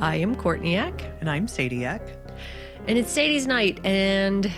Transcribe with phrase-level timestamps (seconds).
[0.00, 1.04] I am Courtney Eck.
[1.20, 2.02] And I'm Sadie Eck.
[2.86, 4.50] and it's Sadie's night, and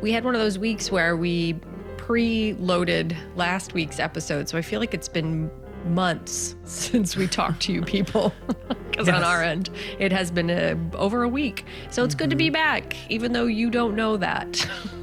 [0.00, 1.54] we had one of those weeks where we
[1.96, 5.50] pre-loaded last week's episode, so I feel like it's been
[5.86, 8.32] months since we talked to you people.
[8.96, 11.66] Because on our end, it has been uh over a week.
[11.90, 14.66] So it's good to be back, even though you don't know that.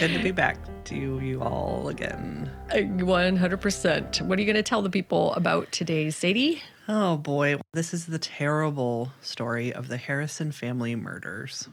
[0.00, 2.50] Good to be back to you, you all again.
[2.70, 4.22] 100%.
[4.22, 6.60] What are you going to tell the people about today, Sadie?
[6.88, 11.68] Oh boy, this is the terrible story of the Harrison family murders.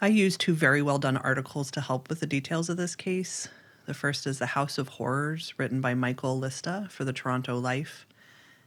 [0.00, 3.46] I used two very well done articles to help with the details of this case.
[3.86, 8.06] The first is The House of Horrors, written by Michael Lista for the Toronto Life,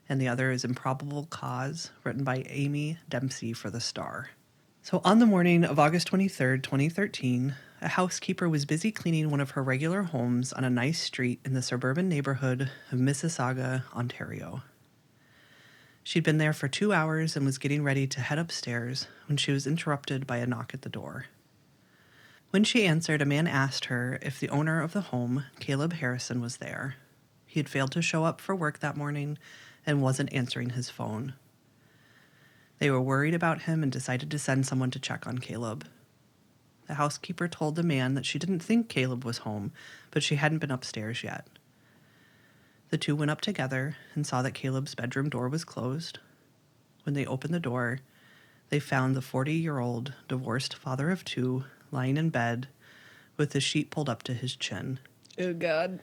[0.07, 4.29] and the other is Improbable Cause, written by Amy Dempsey for the Star.
[4.83, 9.51] So, on the morning of August 23rd, 2013, a housekeeper was busy cleaning one of
[9.51, 14.63] her regular homes on a nice street in the suburban neighborhood of Mississauga, Ontario.
[16.03, 19.53] She'd been there for two hours and was getting ready to head upstairs when she
[19.53, 21.27] was interrupted by a knock at the door.
[22.49, 26.41] When she answered, a man asked her if the owner of the home, Caleb Harrison,
[26.41, 26.95] was there.
[27.47, 29.37] He had failed to show up for work that morning
[29.85, 31.33] and wasn't answering his phone.
[32.79, 35.87] They were worried about him and decided to send someone to check on Caleb.
[36.87, 39.71] The housekeeper told the man that she didn't think Caleb was home,
[40.11, 41.47] but she hadn't been upstairs yet.
[42.93, 46.19] The two went up together and saw that Caleb's bedroom door was closed.
[47.01, 48.01] When they opened the door,
[48.69, 52.67] they found the 40 year old divorced father of two lying in bed
[53.35, 54.99] with the sheet pulled up to his chin.
[55.39, 56.01] Oh, God.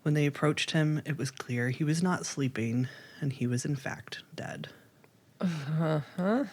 [0.00, 2.88] When they approached him, it was clear he was not sleeping
[3.20, 4.68] and he was, in fact, dead.
[5.42, 6.44] Uh-huh.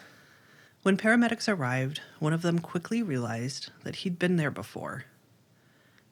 [0.82, 5.06] When paramedics arrived, one of them quickly realized that he'd been there before.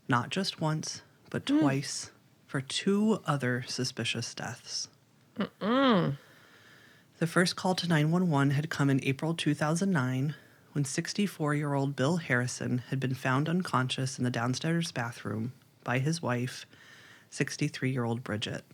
[0.08, 1.58] Not just once, but hmm.
[1.58, 2.10] twice
[2.50, 4.88] for two other suspicious deaths.
[5.38, 10.34] The first call to 911 had come in April 2009
[10.72, 15.52] when 64 year old Bill Harrison had been found unconscious in the downstairs bathroom
[15.84, 16.66] by his wife,
[17.30, 18.64] 63 year old Bridget.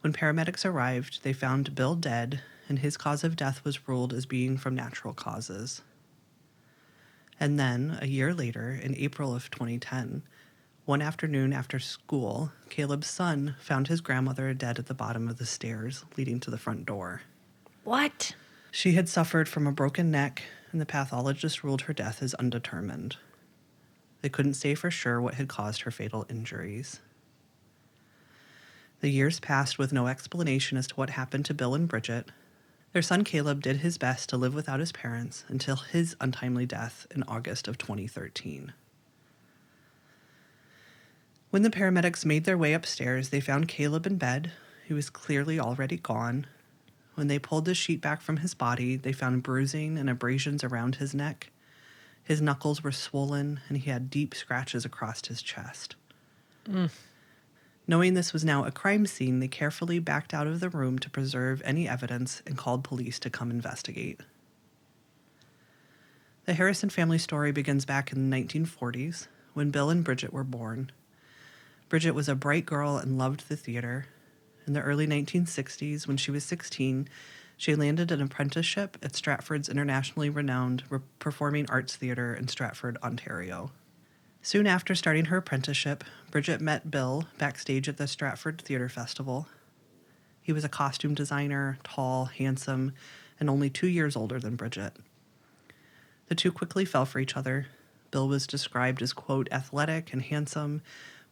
[0.00, 4.26] When paramedics arrived, they found Bill dead, and his cause of death was ruled as
[4.26, 5.82] being from natural causes.
[7.38, 10.24] And then, a year later, in April of 2010,
[10.90, 15.46] one afternoon after school, Caleb's son found his grandmother dead at the bottom of the
[15.46, 17.22] stairs leading to the front door.
[17.84, 18.34] What?
[18.72, 20.42] She had suffered from a broken neck,
[20.72, 23.18] and the pathologist ruled her death as undetermined.
[24.20, 26.98] They couldn't say for sure what had caused her fatal injuries.
[28.98, 32.32] The years passed with no explanation as to what happened to Bill and Bridget.
[32.94, 37.06] Their son Caleb did his best to live without his parents until his untimely death
[37.14, 38.72] in August of 2013.
[41.50, 44.52] When the paramedics made their way upstairs, they found Caleb in bed.
[44.86, 46.46] He was clearly already gone.
[47.14, 50.96] When they pulled the sheet back from his body, they found bruising and abrasions around
[50.96, 51.50] his neck.
[52.22, 55.96] His knuckles were swollen, and he had deep scratches across his chest.
[56.68, 56.90] Mm.
[57.88, 61.10] Knowing this was now a crime scene, they carefully backed out of the room to
[61.10, 64.20] preserve any evidence and called police to come investigate.
[66.44, 70.92] The Harrison family story begins back in the 1940s when Bill and Bridget were born.
[71.90, 74.06] Bridget was a bright girl and loved the theater.
[74.64, 77.08] In the early 1960s, when she was 16,
[77.56, 83.72] She landed an apprenticeship at Stratford's internationally renowned re- Performing Arts Theatre in Stratford, Ontario.
[84.40, 89.48] Soon after starting her apprenticeship, Bridget met Bill backstage at the Stratford Theatre Festival.
[90.40, 92.92] He was a costume designer, tall, handsome,
[93.38, 94.94] and only two years older than Bridget.
[96.28, 97.66] The two quickly fell for each other.
[98.10, 100.80] Bill was described as, quote, athletic and handsome,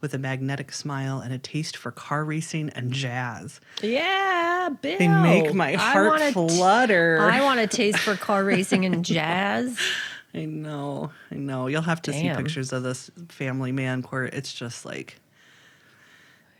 [0.00, 3.60] with a magnetic smile and a taste for car racing and jazz.
[3.82, 4.98] Yeah, Bill.
[4.98, 7.18] They make my heart wanna flutter.
[7.20, 9.78] I want a taste for car racing and jazz.
[10.34, 11.66] I know, I know.
[11.68, 14.34] You'll have to see pictures of this family man court.
[14.34, 15.18] It's just like,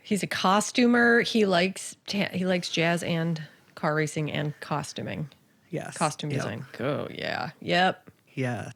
[0.01, 1.21] He's a costumer.
[1.21, 3.41] He likes ta- he likes jazz and
[3.75, 5.29] car racing and costuming.
[5.69, 5.95] yes.
[5.97, 6.39] Costume Yep.
[6.39, 6.65] design.
[6.79, 7.51] Oh yeah.
[7.61, 8.09] Yep.
[8.33, 8.71] Yeah.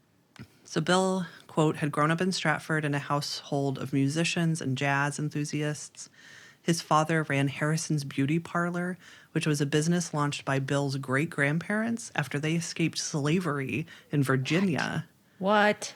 [0.64, 5.20] So Bill, quote, had grown up in Stratford in a household of musicians and jazz
[5.20, 6.10] enthusiasts.
[6.64, 8.98] His father ran Harrison's Beauty Parlor,
[9.34, 15.06] which was a business launched by Bill's great grandparents after they escaped slavery in Virginia
[15.38, 15.94] What?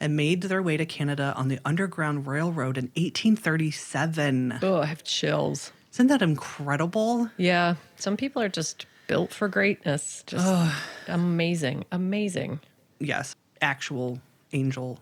[0.00, 4.60] and made their way to Canada on the Underground Railroad in 1837.
[4.62, 5.70] Oh, I have chills.
[5.92, 7.28] Isn't that incredible?
[7.36, 7.74] Yeah.
[7.96, 10.24] Some people are just built for greatness.
[10.26, 10.72] Just
[11.08, 11.84] amazing.
[11.92, 12.60] Amazing.
[12.98, 14.18] yes, actual
[14.54, 15.00] angel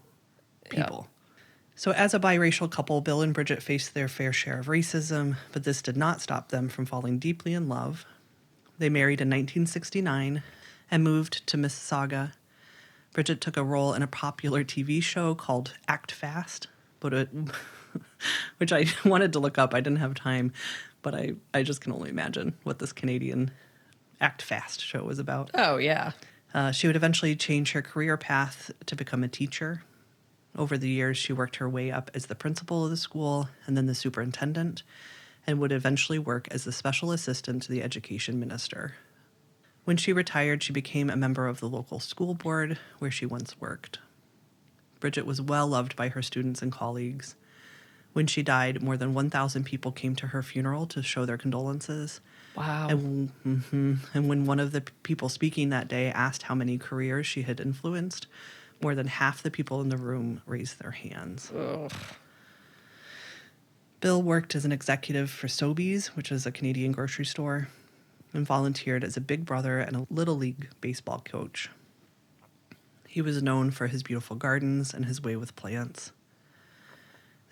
[0.68, 1.08] people.
[1.74, 5.64] So, as a biracial couple, Bill and Bridget faced their fair share of racism, but
[5.64, 8.04] this did not stop them from falling deeply in love.
[8.78, 10.42] They married in 1969
[10.90, 12.32] and moved to Mississauga.
[13.12, 16.68] Bridget took a role in a popular TV show called Act Fast,
[17.00, 17.28] but it,
[18.58, 19.74] which I wanted to look up.
[19.74, 20.52] I didn't have time,
[21.00, 23.50] but I, I just can only imagine what this Canadian
[24.20, 25.50] Act Fast show was about.
[25.54, 26.12] Oh yeah.
[26.54, 29.82] Uh, she would eventually change her career path to become a teacher.
[30.56, 33.76] Over the years, she worked her way up as the principal of the school and
[33.76, 34.82] then the superintendent,
[35.46, 38.94] and would eventually work as the special assistant to the education minister.
[39.84, 43.60] When she retired, she became a member of the local school board where she once
[43.60, 43.98] worked.
[45.00, 47.34] Bridget was well loved by her students and colleagues.
[48.12, 52.20] When she died, more than 1,000 people came to her funeral to show their condolences.
[52.54, 52.88] Wow.
[52.90, 53.98] And, mhm.
[54.12, 57.58] and when one of the people speaking that day asked how many careers she had
[57.58, 58.26] influenced,
[58.82, 61.50] more than half the people in the room raised their hands.
[64.00, 67.68] Bill worked as an executive for Sobeys, which is a Canadian grocery store,
[68.34, 71.70] and volunteered as a big brother and a little league baseball coach.
[73.06, 76.12] He was known for his beautiful gardens and his way with plants.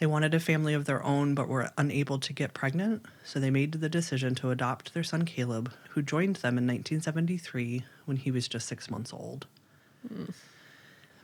[0.00, 3.50] They wanted a family of their own but were unable to get pregnant, so they
[3.50, 8.30] made the decision to adopt their son Caleb, who joined them in 1973 when he
[8.30, 9.46] was just six months old.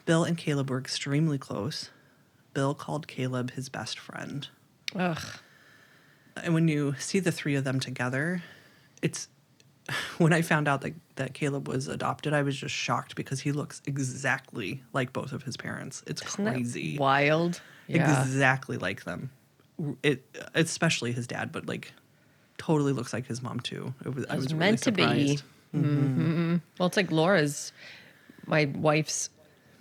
[0.05, 1.89] Bill and Caleb were extremely close.
[2.53, 4.47] Bill called Caleb his best friend.
[4.95, 5.25] Ugh.
[6.37, 8.43] And when you see the three of them together,
[9.01, 9.29] it's
[10.19, 13.53] when I found out that, that Caleb was adopted, I was just shocked because he
[13.53, 16.03] looks exactly like both of his parents.
[16.07, 16.99] It's Isn't crazy.
[16.99, 17.61] wild.
[17.87, 18.23] Yeah.
[18.23, 19.31] Exactly like them.
[20.03, 20.25] It
[20.55, 21.93] especially his dad, but like
[22.59, 23.93] totally looks like his mom too.
[24.05, 25.03] It was, I It's was really meant to be.
[25.03, 25.45] surprised.
[25.75, 26.21] Mm-hmm.
[26.23, 26.57] Mm-hmm.
[26.79, 27.73] Well, it's like Laura's,
[28.47, 29.29] my wife's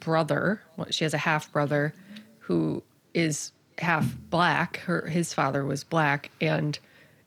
[0.02, 0.62] brother.
[0.78, 1.94] Well, She has a half brother
[2.40, 4.78] who is half black.
[4.78, 6.78] Her his father was black, and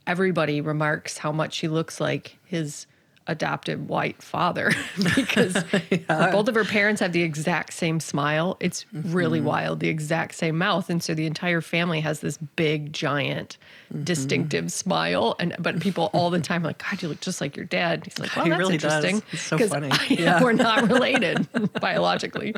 [0.08, 2.86] everybody remarks how much he looks like his
[3.28, 4.72] adopted white father
[5.14, 5.52] because
[6.08, 8.56] both of her parents have the exact same smile.
[8.58, 9.48] It's really mm-hmm.
[9.48, 13.58] wild, the exact same mouth, and so the entire family has this big, giant,
[13.92, 14.04] mm-hmm.
[14.04, 15.36] distinctive smile.
[15.38, 18.04] And but people all the time are like, God, you look just like your dad.
[18.04, 19.04] He's like, Well, He that's really does.
[19.04, 19.22] interesting.
[19.32, 19.90] It's so funny.
[19.92, 20.42] I- Yeah.
[20.42, 22.54] we're not related biologically.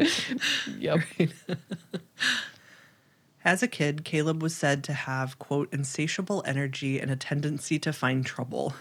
[0.78, 1.00] Yep.
[3.44, 7.92] As a kid, Caleb was said to have quote insatiable energy and a tendency to
[7.92, 8.75] find trouble.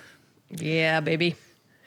[0.49, 1.35] Yeah, baby.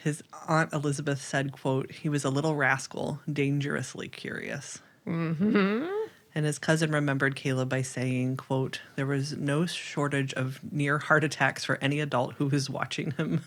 [0.03, 4.81] His aunt Elizabeth said, quote, he was a little rascal, dangerously curious.
[5.07, 5.87] Mm-hmm.
[6.35, 11.25] And his cousin remembered Caleb by saying, quote, there was no shortage of near heart
[11.25, 13.43] attacks for any adult who was watching him.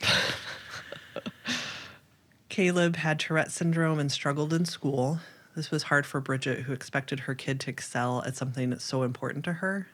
[2.48, 5.20] Caleb had Tourette syndrome and struggled in school.
[5.54, 9.02] This was hard for Bridget, who expected her kid to excel at something that's so
[9.02, 9.88] important to her.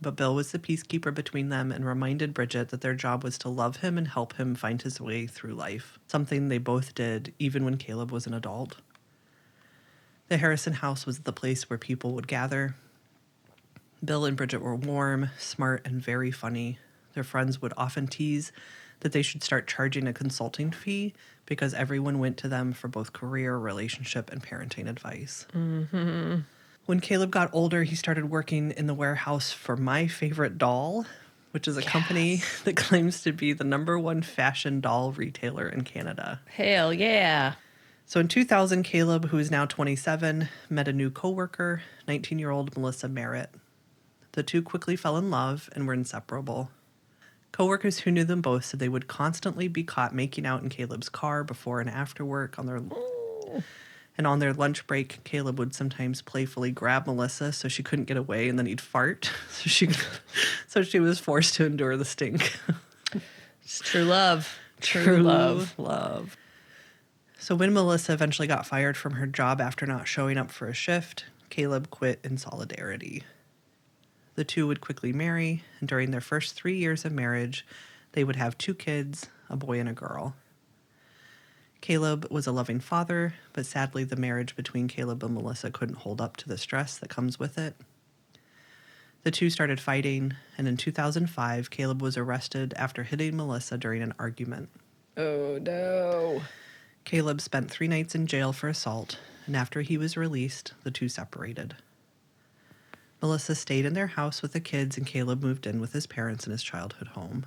[0.00, 3.48] But Bill was the peacekeeper between them and reminded Bridget that their job was to
[3.48, 7.64] love him and help him find his way through life, something they both did even
[7.64, 8.76] when Caleb was an adult.
[10.28, 12.76] The Harrison house was the place where people would gather.
[14.04, 16.78] Bill and Bridget were warm, smart, and very funny.
[17.14, 18.52] Their friends would often tease
[19.00, 21.14] that they should start charging a consulting fee
[21.46, 25.46] because everyone went to them for both career, relationship, and parenting advice.
[25.54, 26.40] Mm-hmm.
[26.86, 31.06] When Caleb got older, he started working in the warehouse for my favorite doll,
[31.50, 35.82] which is a company that claims to be the number one fashion doll retailer in
[35.82, 36.40] Canada.
[36.46, 37.54] Hell yeah.
[38.06, 42.76] So in 2000, Caleb, who is now 27, met a new coworker, 19 year old
[42.76, 43.50] Melissa Merritt.
[44.32, 46.70] The two quickly fell in love and were inseparable.
[47.54, 51.08] Coworkers who knew them both said they would constantly be caught making out in Caleb's
[51.08, 53.62] car before and after work on their oh.
[54.18, 58.16] and on their lunch break, Caleb would sometimes playfully grab Melissa so she couldn't get
[58.16, 59.30] away and then he'd fart.
[59.52, 59.88] So she
[60.66, 62.58] so she was forced to endure the stink.
[63.62, 64.58] It's true love.
[64.80, 65.74] True, love.
[65.78, 66.36] Love.
[67.38, 70.74] So when Melissa eventually got fired from her job after not showing up for a
[70.74, 73.22] shift, Caleb quit in solidarity.
[74.34, 77.64] The two would quickly marry, and during their first three years of marriage,
[78.12, 80.34] they would have two kids, a boy and a girl.
[81.80, 86.20] Caleb was a loving father, but sadly, the marriage between Caleb and Melissa couldn't hold
[86.20, 87.76] up to the stress that comes with it.
[89.22, 94.14] The two started fighting, and in 2005, Caleb was arrested after hitting Melissa during an
[94.18, 94.70] argument.
[95.16, 96.42] Oh no.
[97.04, 101.08] Caleb spent three nights in jail for assault, and after he was released, the two
[101.08, 101.76] separated.
[103.24, 106.44] Melissa stayed in their house with the kids, and Caleb moved in with his parents
[106.44, 107.46] in his childhood home.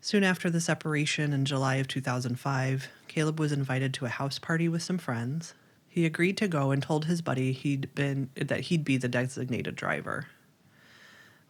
[0.00, 4.68] Soon after the separation in July of 2005, Caleb was invited to a house party
[4.68, 5.54] with some friends.
[5.88, 9.76] He agreed to go and told his buddy he'd been that he'd be the designated
[9.76, 10.26] driver.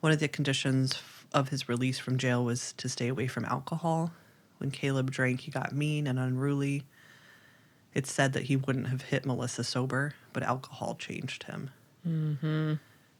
[0.00, 1.00] One of the conditions
[1.32, 4.12] of his release from jail was to stay away from alcohol.
[4.58, 6.84] When Caleb drank, he got mean and unruly.
[7.94, 11.70] It's said that he wouldn't have hit Melissa sober, but alcohol changed him.
[12.06, 12.74] Mm-hmm.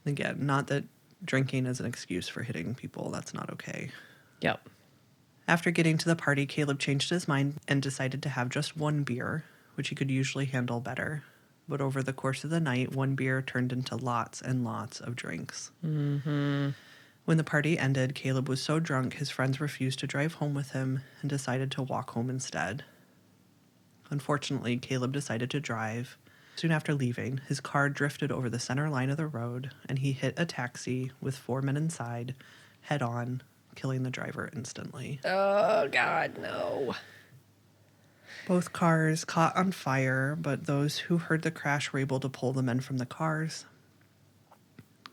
[0.06, 0.84] Again, not that
[1.24, 3.10] drinking is an excuse for hitting people.
[3.10, 3.90] That's not okay.
[4.40, 4.68] Yep.
[5.46, 9.02] After getting to the party, Caleb changed his mind and decided to have just one
[9.02, 11.24] beer, which he could usually handle better.
[11.68, 15.16] But over the course of the night, one beer turned into lots and lots of
[15.16, 15.70] drinks.
[15.84, 16.70] Mm-hmm.
[17.24, 20.72] When the party ended, Caleb was so drunk his friends refused to drive home with
[20.72, 22.84] him and decided to walk home instead.
[24.10, 26.18] Unfortunately, Caleb decided to drive.
[26.56, 30.12] Soon after leaving, his car drifted over the center line of the road and he
[30.12, 32.34] hit a taxi with four men inside
[32.82, 33.42] head on,
[33.74, 35.20] killing the driver instantly.
[35.24, 36.94] Oh god, no.
[38.46, 42.52] Both cars caught on fire, but those who heard the crash were able to pull
[42.52, 43.66] the men from the cars.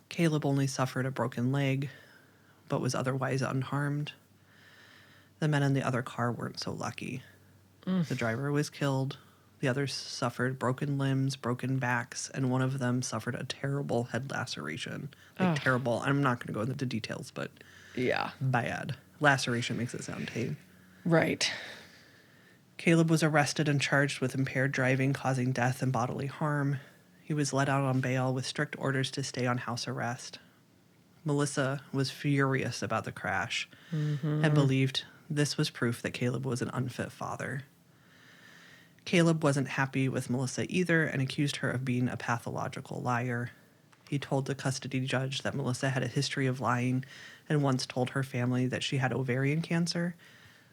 [0.10, 1.90] Caleb only suffered a broken leg,
[2.68, 4.14] but was otherwise unharmed.
[5.40, 7.22] The men in the other car weren't so lucky.
[7.86, 8.08] Mm.
[8.08, 9.18] The driver was killed,
[9.60, 14.32] the others suffered broken limbs, broken backs, and one of them suffered a terrible head
[14.32, 15.10] laceration.
[15.40, 16.02] Like, terrible.
[16.06, 17.52] I'm not going to go into the details, but
[17.96, 18.32] Yeah.
[18.40, 18.96] bad.
[19.20, 20.58] Laceration makes it sound tame.
[21.06, 21.52] Right.
[22.78, 26.80] Caleb was arrested and charged with impaired driving causing death and bodily harm.
[27.22, 30.40] He was let out on bail with strict orders to stay on house arrest.
[31.26, 34.44] Melissa was furious about the crash mm-hmm.
[34.46, 37.64] and believed this was proof that Caleb was an unfit father.
[39.10, 43.50] Caleb wasn't happy with Melissa either and accused her of being a pathological liar.
[44.08, 47.04] He told the custody judge that Melissa had a history of lying
[47.50, 50.14] and once told her family that she had ovarian cancer,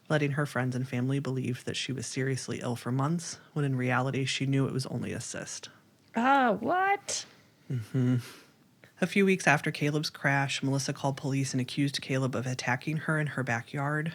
[0.07, 3.75] letting her friends and family believe that she was seriously ill for months, when in
[3.75, 5.69] reality she knew it was only a cyst.
[6.15, 7.25] Ah, what?
[7.71, 8.17] Mm-hmm.
[9.01, 13.19] A few weeks after Caleb's crash, Melissa called police and accused Caleb of attacking her
[13.19, 14.13] in her backyard.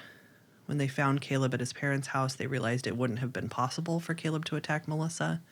[0.66, 4.00] When they found Caleb at his parents' house, they realized it wouldn't have been possible
[4.00, 5.42] for Caleb to attack Melissa.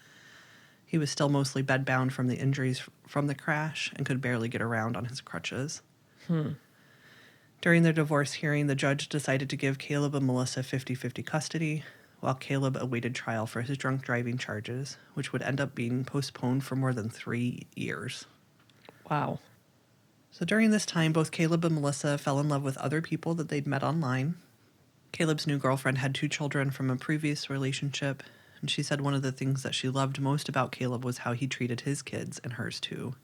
[0.86, 4.62] He was still mostly bedbound from the injuries from the crash and could barely get
[4.62, 5.82] around on his crutches.
[6.26, 6.52] Hmm.
[7.60, 11.84] During their divorce hearing, the judge decided to give Caleb and Melissa 50 50 custody,
[12.20, 16.64] while Caleb awaited trial for his drunk driving charges, which would end up being postponed
[16.64, 18.26] for more than three years.
[19.10, 19.40] Wow.
[20.30, 23.48] So during this time, both Caleb and Melissa fell in love with other people that
[23.48, 24.36] they'd met online.
[25.12, 28.22] Caleb's new girlfriend had two children from a previous relationship,
[28.60, 31.32] and she said one of the things that she loved most about Caleb was how
[31.32, 33.14] he treated his kids and hers too.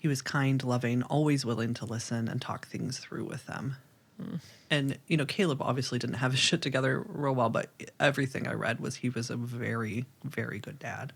[0.00, 3.76] He was kind, loving, always willing to listen and talk things through with them.
[4.20, 4.36] Hmm.
[4.70, 8.52] And, you know, Caleb obviously didn't have his shit together real well, but everything I
[8.54, 11.12] read was he was a very, very good dad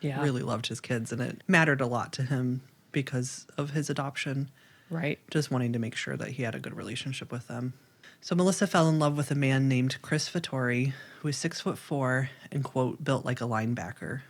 [0.00, 0.20] Yeah.
[0.22, 2.60] really loved his kids and it mattered a lot to him
[2.92, 4.50] because of his adoption
[4.90, 5.18] Right.
[5.30, 7.74] just wanting to make sure that he had a good relationship with them
[8.20, 11.78] so melissa fell in love with a man named chris vittori who was six foot
[11.78, 14.22] four and quote built like a linebacker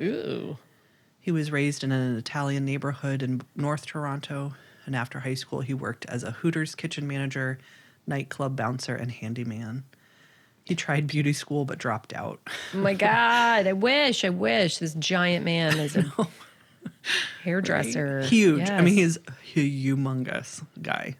[0.00, 0.58] Ooh.
[1.20, 4.54] he was raised in an italian neighborhood in north toronto
[4.84, 7.58] and after high school he worked as a hooters kitchen manager
[8.06, 9.84] nightclub bouncer and handyman
[10.64, 12.40] he tried beauty school but dropped out
[12.74, 13.66] Oh my God.
[13.68, 16.04] I wish, I wish this giant man is a
[17.44, 18.22] hairdresser.
[18.22, 18.68] Huge.
[18.68, 21.14] I mean, he's a humongous guy.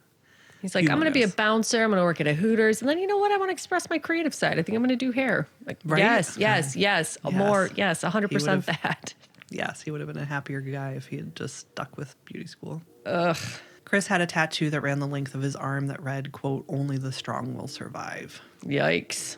[0.66, 1.82] He's like, I'm going to be a bouncer.
[1.84, 2.80] I'm going to work at a Hooters.
[2.80, 3.30] And then you know what?
[3.30, 4.58] I want to express my creative side.
[4.58, 5.46] I think I'm going to do hair.
[5.64, 6.00] Like, Right?
[6.00, 7.16] yes, yes, yes.
[7.24, 7.32] Yes.
[7.34, 9.14] More, yes, 100% would've- that.
[9.48, 12.46] Yes, he would have been a happier guy if he had just stuck with beauty
[12.48, 12.82] school.
[13.06, 13.36] Ugh.
[13.84, 16.98] Chris had a tattoo that ran the length of his arm that read, quote, only
[16.98, 18.40] the strong will survive.
[18.64, 19.36] Yikes.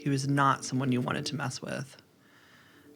[0.00, 1.98] He was not someone you wanted to mess with.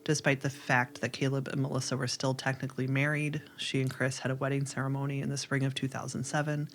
[0.03, 4.31] Despite the fact that Caleb and Melissa were still technically married, she and Chris had
[4.31, 6.69] a wedding ceremony in the spring of 2007,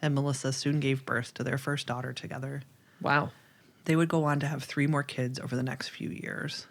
[0.00, 2.62] and Melissa soon gave birth to their first daughter together.
[3.00, 3.30] Wow.
[3.84, 6.66] They would go on to have three more kids over the next few years.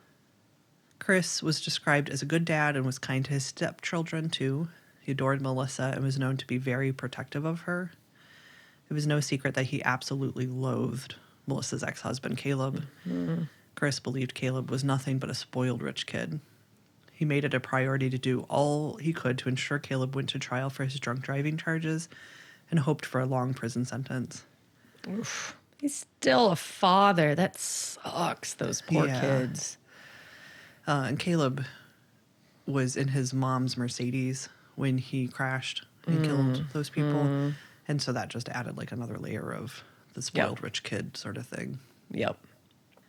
[1.00, 4.67] Chris was described as a good dad and was kind to his stepchildren too.
[5.01, 7.91] He adored Melissa and was known to be very protective of her.
[8.89, 11.15] It was no secret that he absolutely loathed
[11.46, 12.84] Melissa's ex husband, Caleb.
[13.07, 13.43] Mm-hmm.
[13.75, 16.39] Chris believed Caleb was nothing but a spoiled rich kid.
[17.12, 20.39] He made it a priority to do all he could to ensure Caleb went to
[20.39, 22.10] trial for his drunk driving charges
[22.69, 24.43] and hoped for a long prison sentence.
[25.79, 27.36] He's still a father.
[27.36, 29.21] That sucks, those poor Yeah.
[29.21, 29.77] kids.
[30.88, 31.65] Uh, and Caleb
[32.65, 37.53] was in his mom's Mercedes when he crashed and killed those people.
[37.88, 39.83] And so that just added like another layer of
[40.13, 41.79] the spoiled rich kid sort of thing.
[42.12, 42.38] Yep.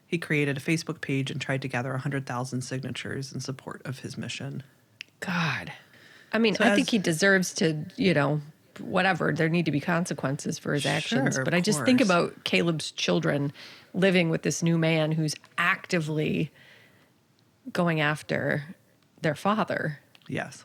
[0.07, 4.17] He created a Facebook page and tried to gather 100,000 signatures in support of his
[4.17, 4.63] mission.
[5.21, 5.73] God.
[6.33, 8.41] I mean, So I as- think he deserves to, you know,
[8.81, 9.33] whatever.
[9.33, 11.37] There need to be consequences for his actions.
[11.37, 13.53] Sure, but I just think about Caleb's children
[13.95, 16.51] living with this new man who's actively
[17.73, 18.77] going after
[19.23, 20.01] their father.
[20.29, 20.65] Yes.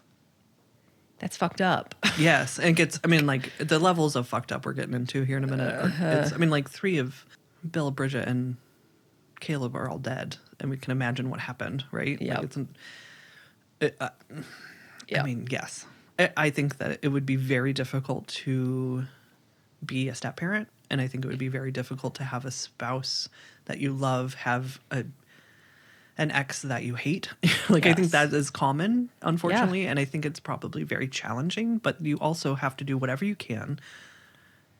[1.19, 1.95] That's fucked up.
[2.19, 2.59] Yes.
[2.59, 5.35] And it gets, I mean, like the levels of fucked up we're getting into here
[5.37, 5.91] in a minute.
[5.99, 7.25] It's, I mean, like three of
[7.69, 8.57] Bill, Bridget, and
[9.39, 10.37] Caleb are all dead.
[10.59, 12.21] And we can imagine what happened, right?
[12.21, 12.35] Yep.
[12.35, 12.75] Like it's an,
[13.81, 14.09] it, uh,
[15.07, 15.23] Yeah.
[15.23, 15.87] I mean, yes.
[16.19, 19.05] I, think that it would be very difficult to
[19.83, 22.51] be a step parent, and I think it would be very difficult to have a
[22.51, 23.29] spouse
[23.65, 25.05] that you love have a
[26.15, 27.29] an ex that you hate.
[27.69, 31.79] like I think that is common, unfortunately, and I think it's probably very challenging.
[31.79, 33.79] But you also have to do whatever you can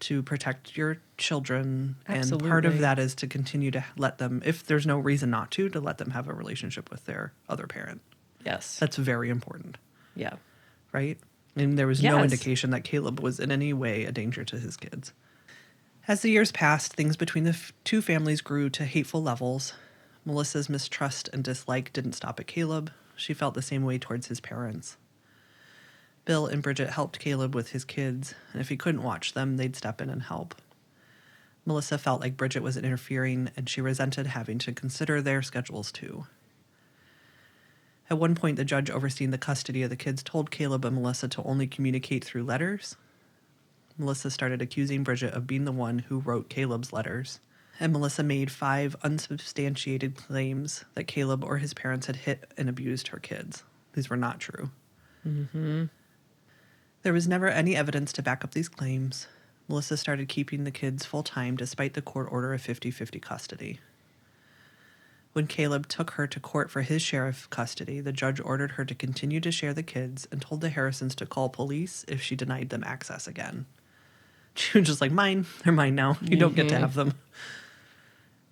[0.02, 4.66] to protect your children, and part of that is to continue to let them, if
[4.66, 8.02] there's no reason not to, to let them have a relationship with their other parent.
[8.46, 8.78] yes.
[8.80, 9.78] That's very important
[10.16, 10.36] yeah.
[10.94, 11.18] Right?
[11.56, 14.78] And there was no indication that Caleb was in any way a danger to his
[14.78, 15.14] kids.
[16.08, 19.74] As the years passed, things between the f- two families grew to hateful levels.
[20.26, 22.92] Melissa's mistrust and dislike didn't stop at Caleb.
[23.16, 24.98] She felt the same way towards his parents.
[26.26, 29.76] Bill and Bridget helped Caleb with his kids, and if he couldn't watch them, they'd
[29.76, 30.56] step in and help.
[31.66, 36.26] Melissa felt like Bridget was interfering, and she resented having to consider their schedules too.
[38.10, 41.28] At one point, the judge overseeing the custody of the kids told Caleb and Melissa
[41.30, 42.98] to only communicate through letters.
[43.98, 47.40] Melissa started accusing Bridget of being the one who wrote Caleb's letters.
[47.80, 53.10] And Melissa made five unsubstantiated claims that Caleb or his parents had hit and abused
[53.10, 53.64] her kids.
[53.94, 54.70] These were not true.
[55.26, 55.86] Mm-hmm.
[57.04, 59.28] There was never any evidence to back up these claims.
[59.68, 63.80] Melissa started keeping the kids full time despite the court order of 50 50 custody.
[65.34, 68.86] When Caleb took her to court for his share of custody, the judge ordered her
[68.86, 72.36] to continue to share the kids and told the Harrisons to call police if she
[72.36, 73.66] denied them access again.
[74.56, 76.16] She was just like, Mine, they're mine now.
[76.22, 76.84] You don't get to mm-hmm.
[76.84, 77.16] have them.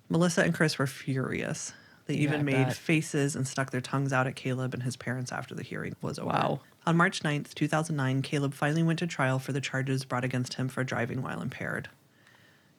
[0.08, 1.72] Melissa and Chris were furious.
[2.06, 5.30] They Yeah, even made faces and stuck their tongues out at Caleb and his parents
[5.30, 6.30] after the hearing was over.
[6.30, 6.60] Wow.
[6.86, 10.68] On March 9th, 2009, Caleb finally went to trial for the charges brought against him
[10.68, 11.88] for driving while impaired.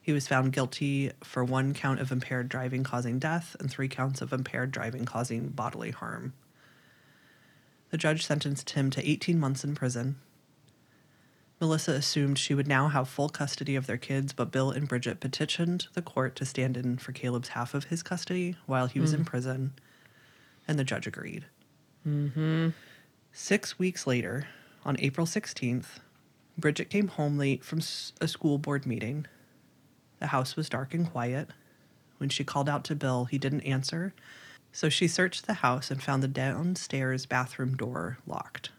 [0.04, 4.20] He was found guilty for one count of impaired driving causing death and three counts
[4.20, 6.34] of impaired driving causing bodily harm.
[7.88, 10.16] The judge sentenced him to 18 months in prison.
[11.58, 15.20] Melissa assumed she would now have full custody of their kids, but Bill and Bridget
[15.20, 19.14] petitioned the court to stand in for Caleb's half of his custody while he was
[19.14, 19.72] in prison,
[20.68, 21.46] and the judge agreed.
[22.06, 22.70] Mm-hmm.
[23.32, 24.48] Six weeks later,
[24.84, 26.00] on April 16th,
[26.58, 27.80] Bridget came home late from
[28.20, 29.26] a school board meeting.
[30.24, 31.50] The house was dark and quiet.
[32.16, 34.14] When she called out to Bill, he didn't answer,
[34.72, 38.70] so she searched the house and found the downstairs bathroom door locked.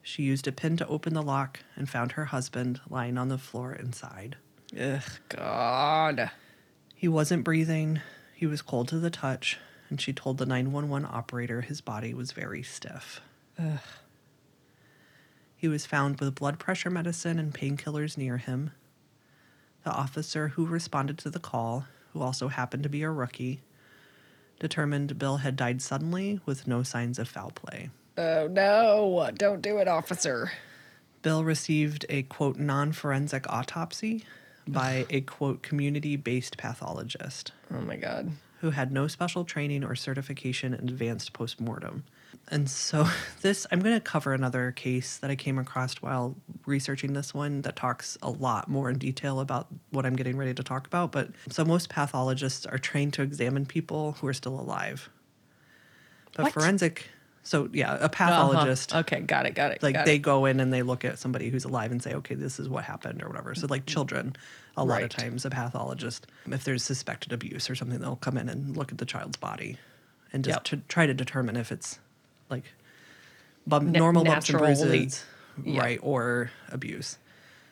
[0.00, 3.36] She used a pin to open the lock and found her husband lying on the
[3.36, 4.36] floor inside.
[4.80, 6.30] Ugh, God.
[6.94, 8.00] He wasn't breathing,
[8.32, 9.58] he was cold to the touch,
[9.90, 13.20] and she told the 911 operator his body was very stiff.
[13.58, 13.80] Ugh.
[15.56, 18.70] He was found with blood pressure medicine and painkillers near him.
[19.84, 23.60] The officer who responded to the call, who also happened to be a rookie,
[24.60, 27.90] determined Bill had died suddenly with no signs of foul play.
[28.16, 29.30] Oh, no.
[29.36, 30.50] Don't do it, officer.
[31.22, 34.24] Bill received a quote non forensic autopsy
[34.66, 38.30] by a quote community based pathologist Oh my god.
[38.60, 42.04] who had no special training or certification in advanced postmortem.
[42.50, 43.06] And so,
[43.42, 46.34] this, I'm going to cover another case that I came across while
[46.66, 50.54] researching this one that talks a lot more in detail about what I'm getting ready
[50.54, 51.12] to talk about.
[51.12, 55.10] But so, most pathologists are trained to examine people who are still alive.
[56.36, 56.52] But What?
[56.54, 57.06] forensic,
[57.42, 58.08] so yeah, a Uh-huh.
[58.08, 59.82] pathologist Okay, got it, got it.
[59.82, 60.18] like got they it.
[60.20, 62.84] go in and they look at somebody who's alive and say okay this is what
[62.84, 64.36] happened or whatever so like children
[64.76, 68.48] a lot of times a pathologist if there's suspected abuse or something they'll come in
[68.50, 69.78] and look at the child's body
[70.32, 70.64] and just Yep.
[70.64, 71.98] to try to determine if it's
[72.50, 72.64] like
[73.66, 75.24] bum, Na- normal bumps and bruises
[75.64, 75.80] yeah.
[75.80, 77.18] right or abuse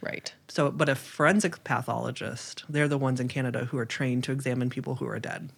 [0.03, 0.33] Right.
[0.49, 4.71] so but a forensic pathologist they're the ones in canada who are trained to examine
[4.71, 5.51] people who are dead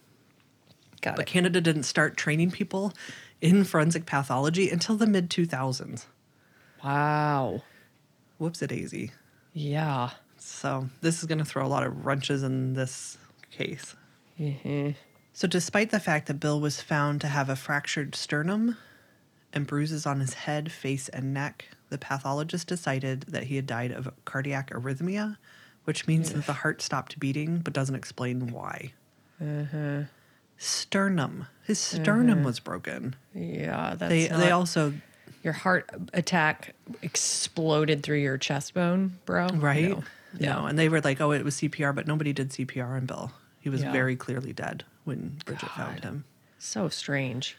[1.03, 1.33] Got but it.
[1.33, 2.93] canada didn't start training people
[3.41, 6.07] in forensic pathology until the mid 2000s
[6.85, 7.63] Wow.
[8.39, 9.11] whoops a daisy
[9.53, 10.11] Yeah.
[10.41, 13.19] So this is going to throw a lot of wrenches in this
[13.51, 13.97] case.
[14.39, 14.95] Mhm.
[15.33, 18.77] So, despite the fact that Bill was found to have a fractured sternum
[19.59, 23.91] and bruises on his head, face, and neck, the pathologist decided that he had died
[23.91, 25.37] of cardiac arrhythmia,
[25.85, 28.93] which means that the heart stopped beating but doesn't explain why.
[29.41, 30.03] Uh-huh.
[30.57, 31.47] Sternum.
[31.65, 32.47] His sternum uh-huh.
[32.47, 33.17] was broken.
[33.35, 34.95] Yeah, that's They not, they also
[35.43, 39.49] your heart attack exploded through your chest bone, bro.
[39.49, 39.91] right.
[39.91, 40.05] No.
[40.39, 43.33] No, and they were like, "Oh, it was CPR," but nobody did CPR on Bill.
[43.61, 43.93] He was Yeah.
[43.93, 46.25] very clearly dead when Bridget found him.
[46.59, 47.57] So strange.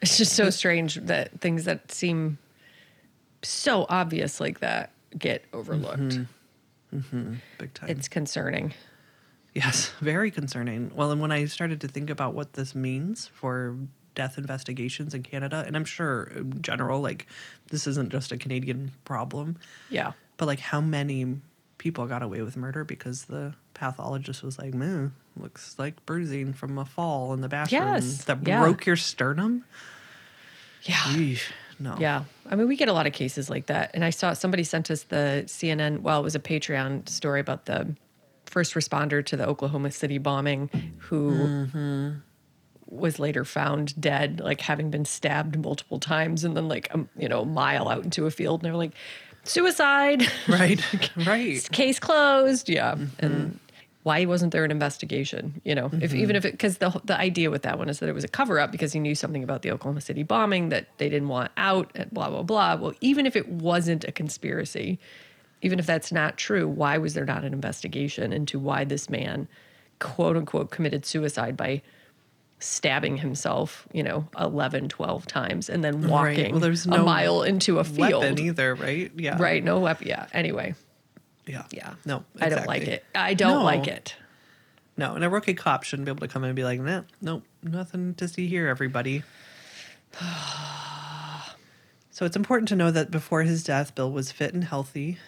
[0.00, 2.38] It's just so strange that things that seem
[3.42, 5.98] so obvious like that get overlooked.
[6.00, 6.96] Mm-hmm.
[6.98, 7.34] Mm-hmm.
[7.58, 7.90] Big time.
[7.90, 8.74] It's concerning.
[9.54, 10.90] Yes, very concerning.
[10.94, 13.76] Well, and when I started to think about what this means for
[14.14, 17.26] death investigations in Canada, and I'm sure in general, like
[17.70, 19.56] this isn't just a Canadian problem,
[19.90, 20.12] Yeah.
[20.36, 21.40] but like how many
[21.78, 26.76] people got away with murder because the pathologist was like, "Man, looks like bruising from
[26.78, 28.60] a fall in the bathroom Yes, that yeah.
[28.60, 29.64] broke your sternum."
[30.82, 30.94] Yeah.
[30.94, 31.42] Eesh,
[31.78, 31.96] no.
[31.98, 32.24] Yeah.
[32.48, 33.90] I mean, we get a lot of cases like that.
[33.94, 37.66] And I saw somebody sent us the CNN, well, it was a Patreon story about
[37.66, 37.94] the
[38.46, 42.14] first responder to the Oklahoma City bombing who
[42.86, 47.28] was later found dead, like having been stabbed multiple times and then, like, um, you
[47.28, 48.60] know, a mile out into a field.
[48.60, 48.94] And they were like,
[49.48, 50.80] suicide, Right.
[51.26, 51.68] right.
[51.72, 52.68] case closed.
[52.68, 52.94] Yeah.
[52.94, 53.24] Mm-hmm.
[53.24, 53.60] And
[54.02, 55.60] why wasn't there an investigation?
[55.64, 56.16] You know, if mm-hmm.
[56.16, 58.28] even if it, because the, the idea with that one is that it was a
[58.28, 61.52] cover up because he knew something about the Oklahoma City bombing that they didn't want
[61.56, 62.76] out and blah, blah, blah.
[62.76, 64.98] Well, even if it wasn't a conspiracy,
[65.62, 69.48] even if that's not true, why was there not an investigation into why this man,
[69.98, 71.82] quote unquote, committed suicide by
[72.60, 76.10] stabbing himself, you know, 11, 12 times and then Right.
[76.10, 78.22] walking Well, there's a mile into a field?
[78.22, 79.12] Weapon either, right?
[79.16, 79.36] Yeah.
[79.40, 79.62] Right.
[79.62, 80.08] No weapon.
[80.08, 80.26] Yeah.
[80.32, 80.74] Anyway.
[81.46, 81.64] Yeah.
[81.70, 81.94] Yeah.
[82.04, 82.24] No.
[82.40, 83.04] I don't like it.
[83.14, 83.64] I don't No.
[83.64, 84.16] like it.
[84.96, 87.04] No, and a rookie cop shouldn't be able to come in and be like, "No,
[87.22, 89.22] nope, nothing to see here, everybody."
[92.10, 95.18] so it's important to know that before his death, Bill was fit and healthy.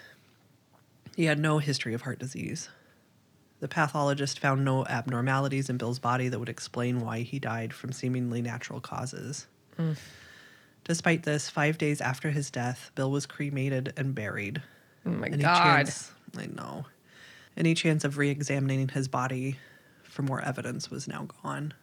[1.14, 2.68] He had no history of heart disease.
[3.60, 7.92] The pathologist found no abnormalities in Bill's body that would explain why he died from
[7.92, 9.46] seemingly natural causes.
[10.84, 14.62] Despite this, five days after his death, Bill was cremated and buried.
[15.04, 15.62] Oh my Any God.
[15.62, 16.86] chance, I know.
[17.56, 19.58] Any chance of re examining his body
[20.02, 21.74] for more evidence was now gone.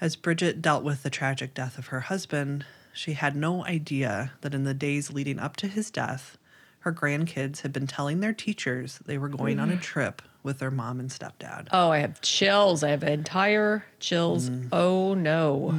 [0.00, 4.54] As Bridget dealt with the tragic death of her husband, she had no idea that
[4.54, 6.36] in the days leading up to his death,
[6.80, 9.80] her grandkids had been telling their teachers they were going on a mm.
[9.80, 11.68] trip with their mom and stepdad.
[11.72, 12.82] Oh, I have chills.
[12.82, 14.50] I have entire chills.
[14.50, 14.68] Mm.
[14.72, 15.74] Oh no.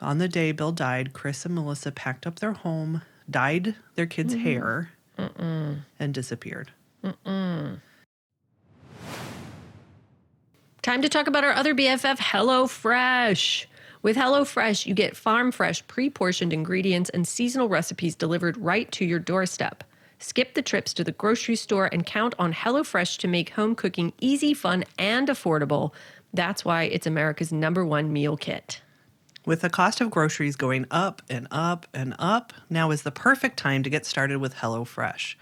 [0.00, 4.34] On the day Bill died, Chris and Melissa packed up their home, dyed their kids'
[4.34, 6.70] hair, and disappeared.
[10.82, 13.64] Time to talk about our other BFF, HelloFresh.
[14.02, 19.06] With HelloFresh, you get farm fresh, pre portioned ingredients and seasonal recipes delivered right to
[19.06, 19.82] your doorstep.
[20.18, 24.12] Skip the trips to the grocery store and count on HelloFresh to make home cooking
[24.20, 25.92] easy, fun, and affordable.
[26.32, 28.80] That's why it's America's number one meal kit.
[29.46, 33.58] With the cost of groceries going up and up and up, now is the perfect
[33.58, 35.34] time to get started with HelloFresh.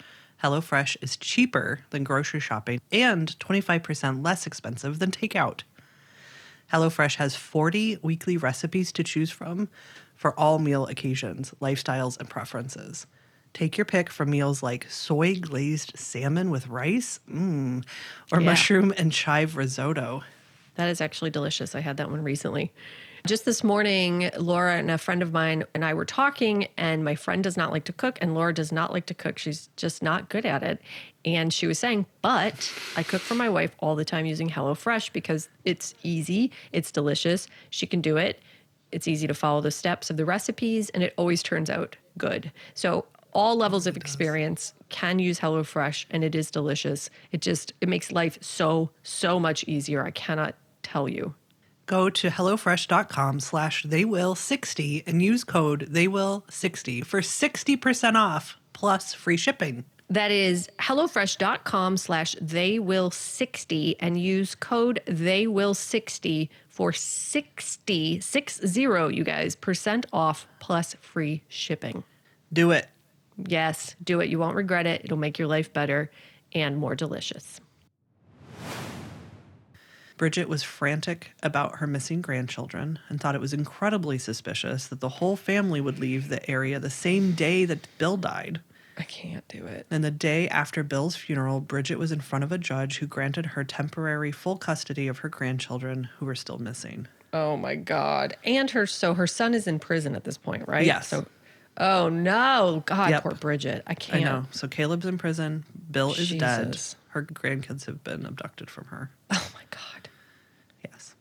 [0.43, 5.61] HelloFresh is cheaper than grocery shopping and 25% less expensive than takeout.
[6.73, 9.69] HelloFresh has 40 weekly recipes to choose from
[10.17, 13.07] for all meal occasions, lifestyles, and preferences.
[13.55, 17.85] Take your pick from meals like soy glazed salmon with rice, mm,
[18.31, 18.47] or Yeah.
[18.47, 20.23] mushroom and chive risotto.
[20.77, 21.75] That is actually delicious.
[21.75, 22.73] I had that one recently.
[23.27, 27.15] Just this morning, Laura and a friend of mine and I were talking, and my
[27.15, 29.39] friend does not like to cook, and Laura does not like to cook.
[29.39, 30.81] She's just not good at it.
[31.25, 35.13] And she was saying, but I cook for my wife all the time using HelloFresh
[35.13, 38.41] because it's easy, it's delicious, she can do it.
[38.91, 42.51] It's easy to follow the steps of the recipes, and it always turns out good.
[42.75, 47.11] So all levels of experience can use HelloFresh, and it is delicious.
[47.31, 50.05] It just it makes life so so much easier.
[50.05, 51.35] I cannot tell you.
[51.87, 59.85] Go to HelloFresh.com slash TheyWill60 and use code TheyWill60 for 60% off plus free shipping.
[60.09, 68.21] That is HelloFresh.com slash they will 60 and use code they will 60 for 60,
[68.21, 72.05] 60, you guys, percent off plus free shipping.
[72.53, 72.89] Do it.
[73.47, 74.29] Yes, do it.
[74.29, 75.03] You won't regret it.
[75.05, 76.11] It'll make your life better
[76.53, 77.61] and more delicious.
[80.17, 85.09] Bridget was frantic about her missing grandchildren and thought it was incredibly suspicious that the
[85.09, 88.61] whole family would leave the area the same day that Bill died.
[88.99, 89.87] I can't do it.
[89.91, 93.47] And the day after Bill's funeral, Bridget was in front of a judge who granted
[93.47, 97.09] her temporary full custody of her grandchildren who were still missing.
[97.33, 98.37] Oh my god.
[98.45, 100.87] And her so her son is in prison at this point, right?
[100.87, 101.09] Yes.
[101.09, 101.27] So
[101.77, 102.83] Oh no.
[102.87, 103.23] God, Yep.
[103.23, 103.83] poor Bridget.
[103.87, 104.21] I can't.
[104.21, 104.47] I know.
[104.51, 105.65] So Caleb's in prison.
[105.91, 106.79] Bill is dead.
[107.09, 109.11] Her grandkids have been abducted from her.
[109.31, 110.09] Oh my god.
[110.85, 111.15] Yes.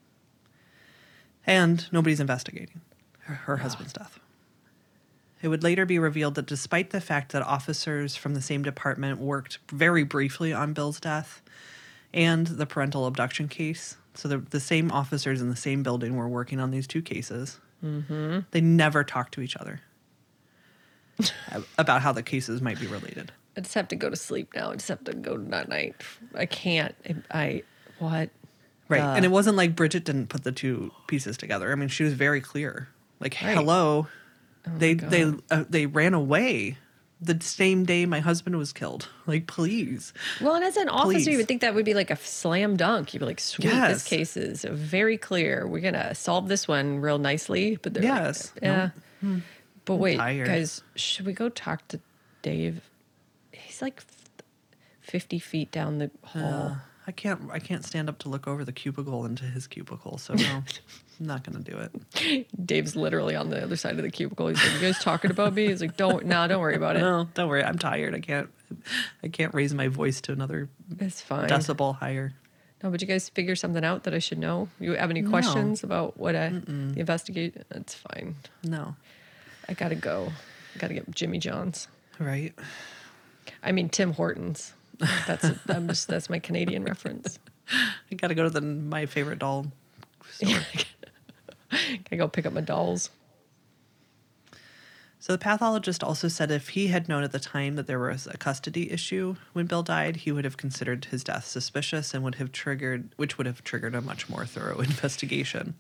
[1.46, 2.82] And nobody's investigating
[3.22, 4.20] her, her husband's death.
[5.42, 9.20] It would later be revealed that despite the fact that officers from the same department
[9.20, 11.42] worked very briefly on Bill's death
[12.14, 16.28] and the parental abduction case, so the, the same officers in the same building were
[16.28, 18.42] working on these two cases, mm-hmm.
[18.52, 19.82] they never talked to each other
[21.78, 23.32] about how the cases might be related.
[23.58, 24.72] I just have to go to sleep now.
[24.72, 25.96] I just have to go to night.
[26.36, 26.96] I can't.
[27.30, 27.64] I,
[28.00, 28.30] what?
[28.88, 29.00] Right.
[29.00, 29.14] Duh.
[29.16, 31.72] and it wasn't like Bridget didn't put the two pieces together.
[31.72, 32.90] I mean, she was very clear.
[33.20, 33.56] Like, Right.
[33.56, 34.08] hello,
[34.66, 36.78] they they uh, they ran away
[37.24, 39.08] the same day my husband was killed.
[39.28, 40.12] Like, please.
[40.42, 41.28] Well, and as an officer, Please.
[41.28, 43.14] you would think that would be like a slam dunk.
[43.14, 44.04] You'd be like, sweet, this Yes.
[44.08, 45.68] case is very clear.
[45.68, 47.78] We're going to solve this one real nicely.
[47.82, 48.52] But they're like, Yes.
[48.62, 48.90] yeah.
[49.86, 50.48] But wait, tired.
[50.48, 52.00] guys, should we go talk to
[52.41, 52.82] Dave?
[53.52, 54.44] He's like f-
[55.02, 56.78] 50 feet down the uh, hall.
[57.08, 60.20] I can't I can't stand up to look over the cubicle into his cubicle.
[60.20, 60.63] So no, I'm
[61.20, 62.48] not gonna do it.
[62.65, 64.48] Dave's literally on the other side of the cubicle.
[64.50, 65.67] He's like, you guys talking about me?
[65.67, 67.00] He's like, don't, no, don't worry about it.
[67.00, 67.63] No, don't worry.
[67.63, 68.13] I'm tired.
[68.13, 68.50] I can't
[69.24, 71.50] I can't raise my voice to another It's fine.
[71.50, 72.34] decibel higher.
[72.84, 74.70] No, but you guys figure something out that I should know?
[74.80, 75.30] You have any No.
[75.30, 77.56] questions about what I the investigate?
[77.70, 78.36] That's fine.
[78.63, 78.96] No.
[79.72, 80.34] I gotta go.
[80.76, 81.88] I gotta get Jimmy John's.
[82.20, 82.54] Right.
[83.64, 84.74] I mean Tim Hortons.
[85.26, 87.40] That's a, I'm just that's my Canadian reference.
[88.12, 89.68] I gotta go to the my favorite doll
[90.30, 90.60] store.
[91.70, 93.12] Gotta go pick up my dolls.
[95.20, 98.28] So the pathologist also said if he had known at the time that there was
[98.28, 102.36] a custody issue when Bill died, he would have considered his death suspicious and would
[102.36, 105.76] have triggered which would have triggered a much more thorough investigation.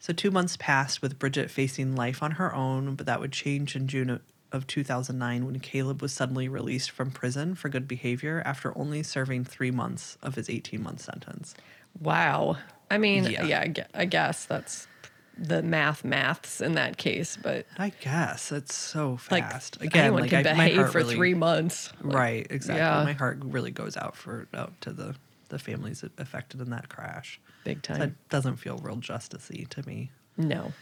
[0.00, 3.76] So 2 months passed with Bridget facing life on her own, but that would change
[3.76, 8.42] in June of- of 2009 when Caleb was suddenly released from prison for good behavior
[8.44, 11.54] after only serving 3 months of his 18-month sentence.
[12.00, 12.56] Wow.
[12.90, 13.44] I mean, Yeah.
[13.44, 14.88] yeah, I guess that's
[15.38, 19.80] the math maths in that case, but I guess it's so like fast.
[19.80, 21.92] Again, anyone like can I, behave for really, three months.
[22.02, 22.80] Like, right, exactly.
[22.80, 23.04] yeah.
[23.04, 25.14] My heart really goes out for out to the
[25.48, 27.40] the families affected in that crash.
[27.64, 27.98] Big time.
[27.98, 30.10] That doesn't feel real justicey to me.
[30.36, 30.72] No.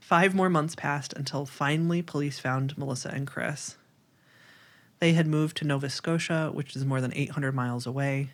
[0.00, 3.76] Five more months passed until finally police found Melissa and Chris.
[4.98, 8.30] They had moved to Nova Scotia, which is more than 800 miles away.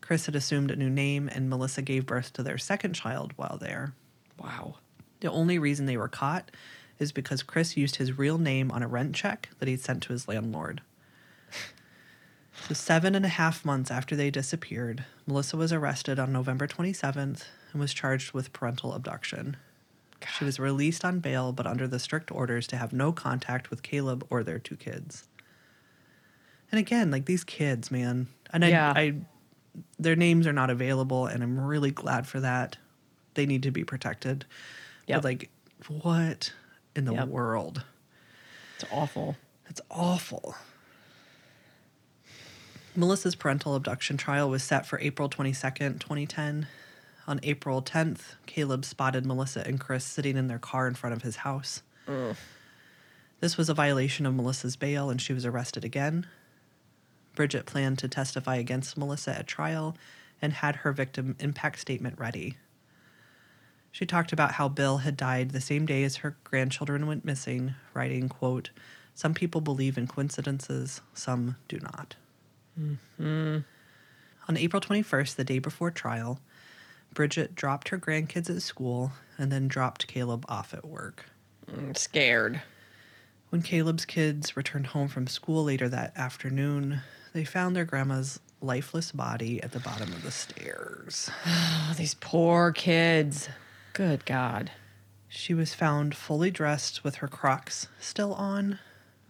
[0.00, 3.58] Chris had assumed a new name, and Melissa gave birth to their second child while
[3.60, 3.94] there.
[4.38, 4.76] Wow.
[5.20, 6.50] The only reason they were caught
[6.98, 10.12] is because Chris used his real name on a rent check that he'd sent to
[10.12, 10.82] his landlord.
[12.68, 17.44] So, seven and a half months after they disappeared, Melissa was arrested on November 27th
[17.72, 19.56] and was charged with parental abduction.
[20.38, 23.82] She was released on bail, but under the strict orders to have no contact with
[23.82, 25.26] Caleb or their two kids.
[26.70, 28.28] And again, like these kids, man.
[28.52, 28.92] And I, Yeah.
[28.94, 29.14] I
[29.98, 32.76] their names are not available, and I'm really glad for that.
[33.34, 34.44] They need to be protected.
[35.06, 35.18] Yep.
[35.18, 35.50] But like,
[36.02, 36.52] what
[36.94, 37.28] in the Yep.
[37.28, 37.84] world?
[38.76, 39.36] It's awful.
[39.68, 40.54] It's awful.
[43.00, 46.66] Melissa's parental abduction trial was set for April 22nd, 2010.
[47.26, 51.22] On April 10th, Caleb spotted Melissa and Chris sitting in their car in front of
[51.22, 51.82] his house.
[53.40, 56.26] This was a violation of Melissa's bail, and she was arrested again.
[57.34, 59.96] Bridget planned to testify against Melissa at trial
[60.42, 62.58] and had her victim impact statement ready.
[63.92, 67.74] She talked about how Bill had died the same day as her grandchildren went missing,
[67.94, 68.70] writing, quote,
[69.14, 72.16] Some people believe in coincidences, some do not.
[72.78, 73.58] Mm-hmm.
[74.48, 76.40] On April 21st, the day before trial,
[77.14, 81.26] Bridget dropped her grandkids at school and then dropped Caleb off at work.
[81.68, 82.62] I'm scared.
[83.50, 87.00] When Caleb's kids returned home from school later that afternoon,
[87.32, 91.30] they found their grandma's lifeless body at the bottom of the stairs.
[91.46, 93.48] Oh, these poor kids.
[93.92, 94.70] Good God.
[95.28, 98.78] She was found fully dressed with her crocs still on,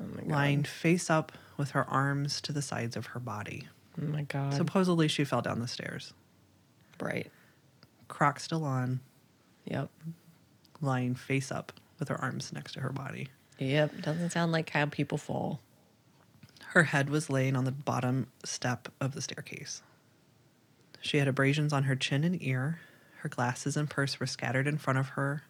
[0.00, 3.68] Oh lying face up with her arms to the sides of her body.
[4.00, 4.54] Oh my God.
[4.54, 6.12] Supposedly, she fell down the stairs.
[7.00, 7.30] right.
[8.08, 8.98] Crocs still on,
[9.66, 9.88] Yep.
[10.80, 13.28] lying face up with her arms next to her body.
[13.58, 14.00] Yep.
[14.02, 15.60] Doesn't sound like how people fall.
[16.68, 19.82] Her head was laying on the bottom step of the staircase.
[21.00, 22.80] She had abrasions on her chin and ear.
[23.18, 25.44] Her glasses and purse were scattered in front of her,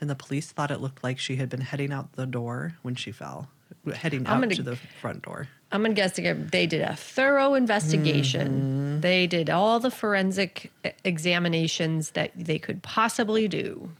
[0.00, 2.94] and the police thought it looked like she had been heading out the door when
[2.94, 3.48] she fell,
[3.94, 5.48] heading out gonna- to the front door.
[5.72, 8.48] I'm gonna guess they did a thorough investigation.
[8.48, 9.00] Mm-hmm.
[9.00, 10.70] They did all the forensic
[11.04, 13.90] examinations that they could possibly do.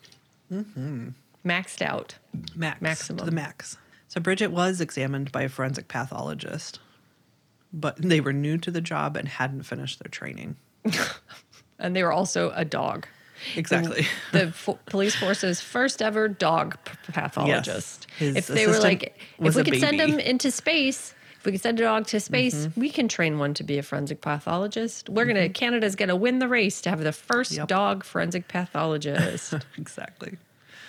[0.52, 1.08] Mm-hmm.
[1.44, 2.14] Maxed out.
[2.54, 2.80] Max.
[2.80, 3.18] Maximum.
[3.18, 3.76] To the max.
[4.08, 6.78] So Bridget was examined by a forensic pathologist,
[7.72, 10.56] but they were new to the job and hadn't finished their training.
[11.78, 13.06] And they were also a dog.
[13.56, 14.06] Exactly.
[14.32, 16.78] The fo- police force's first ever dog
[17.12, 18.06] pathologist.
[18.18, 20.12] His if they were like, if we could send baby.
[20.12, 22.80] them into space, if we could send a dog to space, mm-hmm.
[22.80, 25.08] we can train one to be a forensic pathologist.
[25.08, 25.52] We're gonna mm-hmm.
[25.52, 27.68] Canada's gonna win the race to have the first Yep.
[27.68, 29.54] dog forensic pathologist.
[29.78, 30.38] exactly.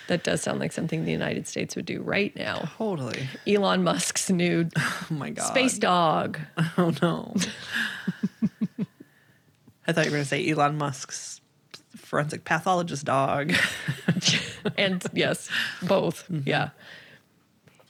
[0.08, 2.70] that does sound like something the United States would do right now.
[2.78, 3.28] Totally.
[3.46, 5.46] Elon Musk's new Oh my god.
[5.46, 6.38] space dog.
[6.76, 7.34] Oh no.
[9.88, 11.40] I thought you were going to say Elon Musk's
[12.08, 13.52] forensic pathologist dog.
[14.76, 15.48] and yes,
[15.82, 16.24] both.
[16.30, 16.48] Mm-hmm.
[16.48, 16.70] Yeah.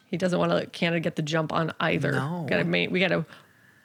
[0.06, 2.12] He doesn't want to let Canada get the jump on either.
[2.12, 2.46] No.
[2.48, 3.24] Gotta make, we gotta.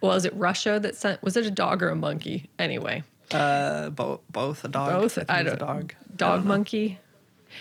[0.02, 1.22] Well, is it Russia that sent?
[1.22, 2.50] Was it a dog or a monkey?
[2.60, 5.02] Anyway, Uh, both, both a dog.
[5.02, 5.18] both.
[5.18, 5.54] I, I don't.
[5.54, 5.94] a dog.
[6.16, 7.00] Dog monkey.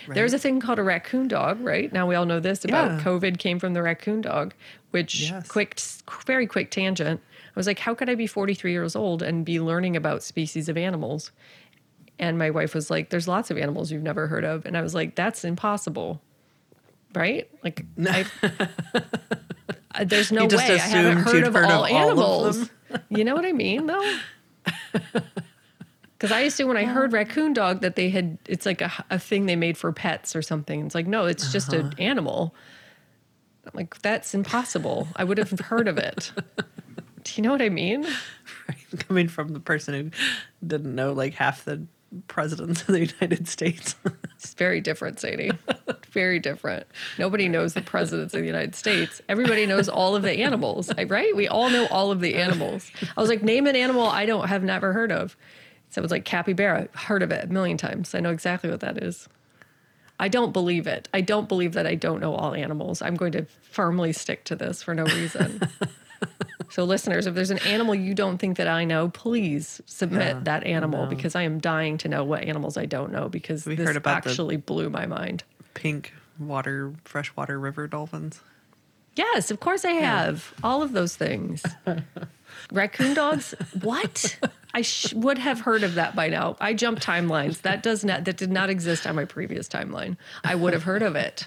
[0.07, 1.91] There's a thing called a raccoon dog, right?
[1.93, 2.99] Now we all know this about Yeah.
[3.03, 4.53] COVID came from the raccoon dog,
[4.91, 5.47] which Yes.
[5.47, 5.79] quick,
[6.25, 7.21] very quick tangent.
[7.21, 10.67] I was like, how could I be 43 years old and be learning about species
[10.67, 11.31] of animals?
[12.19, 14.65] And my wife was like, there's lots of animals you've never heard of.
[14.65, 16.21] And I was like, that's impossible.
[17.15, 17.49] Right?
[17.63, 18.25] Like, I,
[19.91, 21.91] I- there's no just way I haven't heard you'd of heard of all all of
[21.91, 22.69] animals.
[23.09, 24.17] you know what I mean, though?
[26.17, 29.19] Because I assumed when I heard raccoon dog that they had, it's like a, a
[29.19, 30.85] thing they made for pets or something.
[30.85, 31.87] It's like, no, it's just Uh-huh.
[31.87, 32.55] an animal.
[33.65, 35.09] I'm like, that's impossible.
[35.17, 36.31] I would have heard of it.
[37.25, 38.05] Do you know what I mean?
[38.69, 39.05] Right.
[39.09, 40.11] Coming from the person who
[40.65, 41.85] didn't know like half the
[42.27, 43.95] presidents of the United States.
[44.43, 45.51] It's very different, Sadie.
[46.11, 46.85] very different.
[47.17, 49.21] Nobody knows the presidents of the United States.
[49.29, 51.33] Everybody knows all of the animals, right?
[51.33, 52.91] We all know all of the animals.
[53.15, 55.37] I was like, name an animal I don't have never heard of.
[55.91, 56.89] So it was like capybara.
[56.93, 58.13] Heard of it a million times.
[58.13, 59.29] I know exactly what that is.
[60.19, 61.07] I don't believe it.
[61.13, 63.01] I don't believe that I don't know all animals.
[63.01, 65.61] I'm going to firmly stick to this for no reason.
[66.69, 70.63] so, listeners, if there's an animal you don't think that I know, please submit that
[70.63, 73.97] animal because I am dying to know what animals I don't know because We this
[74.05, 75.43] actually blew my mind.
[75.73, 78.41] Pink water, freshwater river dolphins.
[79.15, 80.53] Yes, of course I have.
[80.63, 81.63] All of those things.
[82.71, 83.53] Raccoon dogs?
[83.81, 84.37] What?
[84.73, 86.55] I sh- would have heard of that by now.
[86.59, 87.61] I jumped timelines.
[87.61, 90.17] That does not that did not exist on my previous timeline.
[90.43, 91.45] I would have heard of it.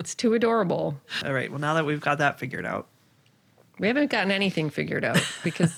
[0.00, 1.00] It's too adorable.
[1.24, 1.50] All right.
[1.50, 2.88] Well, now that we've got that figured out,
[3.78, 5.72] We haven't gotten anything figured out because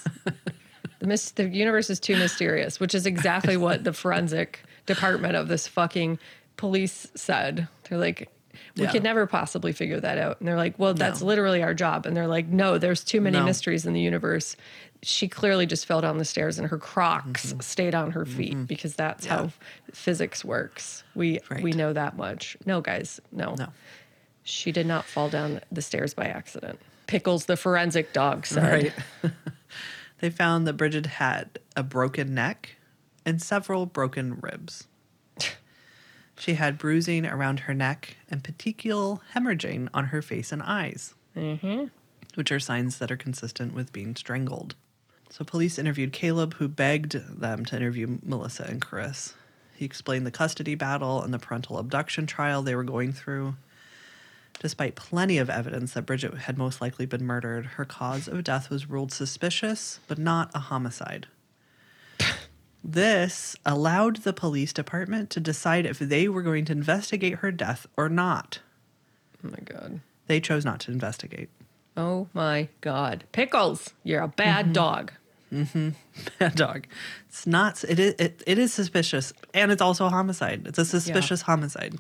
[1.01, 5.49] the mis- the universe is too mysterious, which is exactly what the forensic department of
[5.49, 6.19] this fucking
[6.57, 7.69] police said.
[7.89, 8.29] They're like,
[8.77, 8.91] we Yeah.
[8.93, 10.39] could never possibly figure that out.
[10.41, 11.27] And they're like, well, that's No.
[11.27, 12.07] literally our job.
[12.07, 13.45] And they're like, no, there's too many No.
[13.45, 14.57] mysteries in the universe.
[15.03, 18.95] She clearly just fell down the stairs and her Crocs stayed on her feet because
[18.97, 19.35] that's Mm-hmm.
[19.35, 19.41] Yeah.
[19.43, 19.53] how
[19.93, 21.05] physics works.
[21.15, 22.57] We we know that much.
[22.67, 23.55] No, guys, no.
[23.59, 23.69] no.
[24.43, 26.81] She did not fall down the stairs by accident.
[27.09, 28.92] Pickles, the forensic dog, said.
[29.23, 29.33] Right.
[30.21, 32.76] they found that Bridget had a broken neck
[33.26, 34.87] and several broken ribs.
[36.39, 41.87] She had bruising around her neck and petechial hemorrhaging on her face and eyes, mm-hmm.
[42.37, 44.76] which are signs that are consistent with being strangled.
[45.30, 49.35] So, police interviewed Caleb, who begged them to interview Melissa and Chris.
[49.74, 53.57] He explained the custody battle and the parental abduction trial they were going through.
[54.61, 58.71] Despite plenty of evidence that Bridget had most likely been murdered, her cause of death
[58.71, 61.29] was ruled suspicious, but not a homicide.
[62.83, 67.87] This allowed the police department to decide if they were going to investigate her death
[67.97, 68.61] or not.
[69.45, 70.01] Oh my god.
[70.27, 71.51] They chose not to investigate.
[71.97, 73.25] Oh my god.
[73.33, 75.13] Pickles, you're a bad dog.
[75.53, 75.91] Mm-hmm.
[76.39, 76.87] Bad dog.
[77.27, 77.83] It's not.
[77.85, 78.15] It is.
[78.19, 80.67] It, it is suspicious, and it's also a homicide.
[80.67, 81.95] It's a suspicious homicide.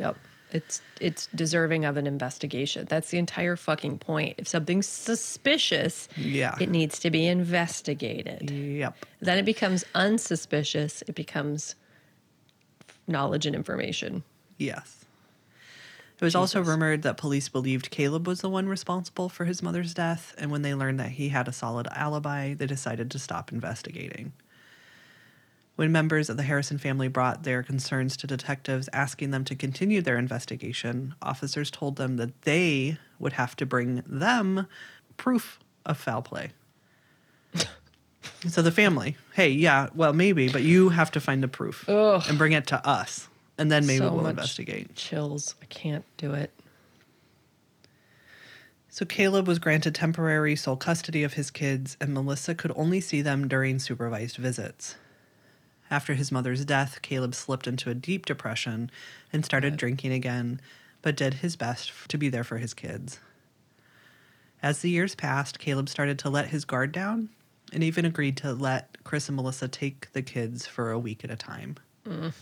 [0.00, 0.16] Yep.
[0.54, 2.86] It's it's deserving of an investigation.
[2.88, 4.36] That's the entire fucking point.
[4.38, 6.54] If something's suspicious, Yeah.
[6.60, 8.50] it needs to be investigated.
[8.50, 9.04] Yep.
[9.20, 11.02] Then it becomes unsuspicious.
[11.08, 11.74] It becomes
[13.08, 14.22] knowledge and information.
[14.56, 15.04] Yes.
[16.20, 19.92] It was also rumored that police believed Caleb was the one responsible for his mother's
[19.92, 23.50] death, and when they learned that he had a solid alibi, they decided to stop
[23.52, 24.32] investigating.
[25.76, 30.00] When members of the Harrison family brought their concerns to detectives asking them to continue
[30.00, 34.68] their investigation, officers told them that they would have to bring them
[35.16, 36.50] proof of foul play.
[38.46, 42.22] so the family, hey, yeah, well, maybe, but you have to find the proof Ugh.
[42.28, 44.94] and bring it to us, and then maybe So we'll investigate.
[44.94, 45.56] Chills.
[45.60, 46.52] I can't do it.
[48.88, 53.22] So Caleb was granted temporary sole custody of his kids, and Melissa could only see
[53.22, 54.94] them during supervised visits.
[55.94, 58.90] After his mother's death, Caleb slipped into a deep depression
[59.32, 60.60] and started drinking again,
[61.02, 63.20] but did his best to be there for his kids.
[64.60, 67.28] As the years passed, Caleb started to let his guard down
[67.72, 71.30] and even agreed to let Chris and Melissa take the kids for a week at
[71.30, 71.76] a time.
[72.04, 72.32] Mm.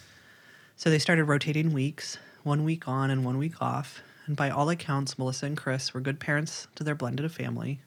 [0.76, 4.00] So they started rotating weeks, one week on and one week off.
[4.24, 7.82] And by all accounts, Melissa and Chris were good parents to their blended family.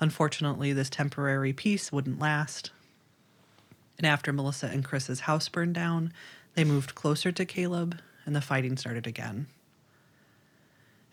[0.00, 2.70] Unfortunately, this temporary peace wouldn't last.
[3.98, 6.12] And after Melissa and Chris's house burned down,
[6.54, 9.46] they moved closer to Caleb and the fighting started again.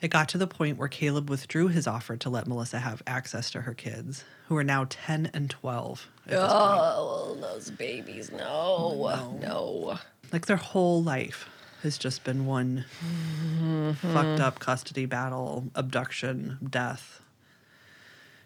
[0.02, 3.50] It got to the point where Caleb withdrew his offer to let Melissa have access
[3.52, 6.52] to her kids, who are now 10 and 12 at this point.
[6.52, 8.30] Oh, those babies.
[8.30, 9.38] No.
[9.42, 10.00] No.
[10.34, 11.48] like their whole life
[11.84, 13.92] has just been one mm-hmm.
[14.14, 17.22] fucked up custody battle, abduction, death.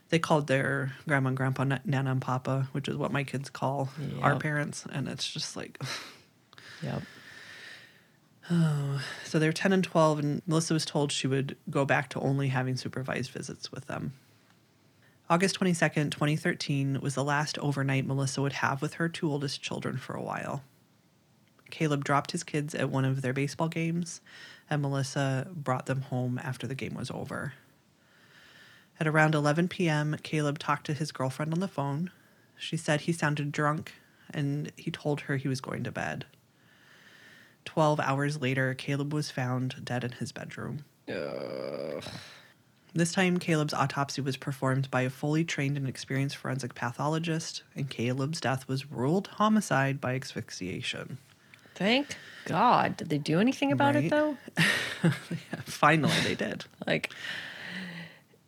[0.10, 3.90] They called their grandma and grandpa Nana and Papa, which is what my kids call
[4.22, 5.82] our parents, and it's just like
[6.84, 7.02] Yep.
[9.26, 12.50] so they're 10 and 12 and Melissa was told she would go back to only
[12.50, 14.14] having supervised visits with them.
[15.30, 19.98] August 22nd, 2013 was the last overnight Melissa would have with her two oldest children
[19.98, 20.64] for a while.
[21.70, 24.22] Caleb dropped his kids at one of their baseball games,
[24.70, 27.54] and Melissa brought them home after the game was over.
[29.00, 32.12] At around 11 p.m., Caleb talked to his girlfriend on the phone.
[32.58, 33.94] She said he sounded drunk,
[34.34, 36.26] and he told her he was going to bed.
[37.66, 40.86] 12 hours later, Caleb was found dead in his bedroom.
[42.94, 47.90] This time, Caleb's autopsy was performed by a fully trained and experienced forensic pathologist, and
[47.90, 51.20] Caleb's death was ruled homicide by asphyxiation.
[51.76, 52.98] Thank God.
[52.98, 54.06] Did they do anything about Right.
[54.06, 54.38] it though?
[55.66, 56.66] Finally, they did.
[56.88, 57.12] Like,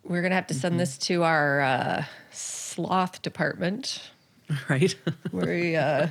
[0.10, 4.10] we're gonna have to send this to our uh, sloth department.
[4.68, 4.96] Right?
[5.32, 6.10] We're uh,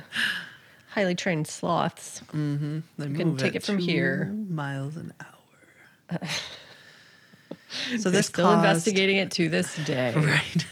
[0.91, 2.21] highly trained sloths.
[2.31, 4.33] They can move take it from here.
[4.49, 6.19] Miles an hour.
[7.99, 10.13] so this still caused, investigating it to this day.
[10.15, 10.65] Right.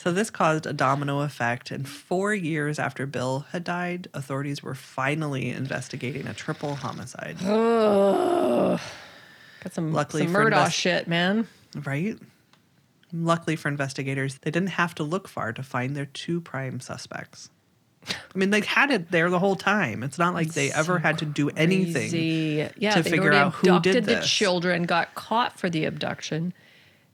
[0.00, 4.74] so this caused a domino effect, and four years after Bill had died, authorities were
[4.74, 7.38] finally investigating a triple homicide.
[7.38, 8.80] Got
[9.70, 11.46] some, Luckily some Murdoch invest- shit, man.
[11.74, 12.18] Right?
[13.12, 17.50] Luckily for investigators, they didn't have to look far to find their two prime suspects.
[18.06, 20.02] I mean, they had it there the whole time.
[20.02, 22.10] It's not like they ever had to do anything.
[22.10, 22.68] Crazy.
[22.76, 26.52] Yeah, to figure out who did the children, got caught for the abduction.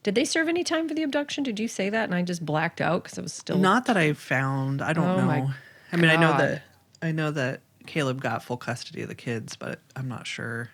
[0.02, 1.44] Did they serve any time for the abduction?
[1.44, 2.04] Did you say that?
[2.04, 4.82] And I just blacked out because it was still Not that I found.
[4.82, 5.50] I don't Oh know.
[5.92, 6.62] I mean, I know that
[7.00, 10.68] I know that Caleb got full custody of the kids, but I'm not sure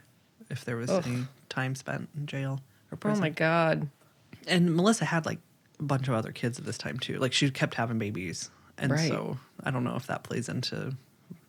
[0.51, 1.05] if there was Ugh.
[1.07, 2.61] any time spent in jail
[2.93, 3.89] or Oh my god.
[4.47, 5.39] And Melissa had like
[5.79, 7.19] a bunch of other kids at this time too.
[7.19, 9.09] Like she kept having babies, and Right.
[9.09, 10.97] so I don't know if that plays into,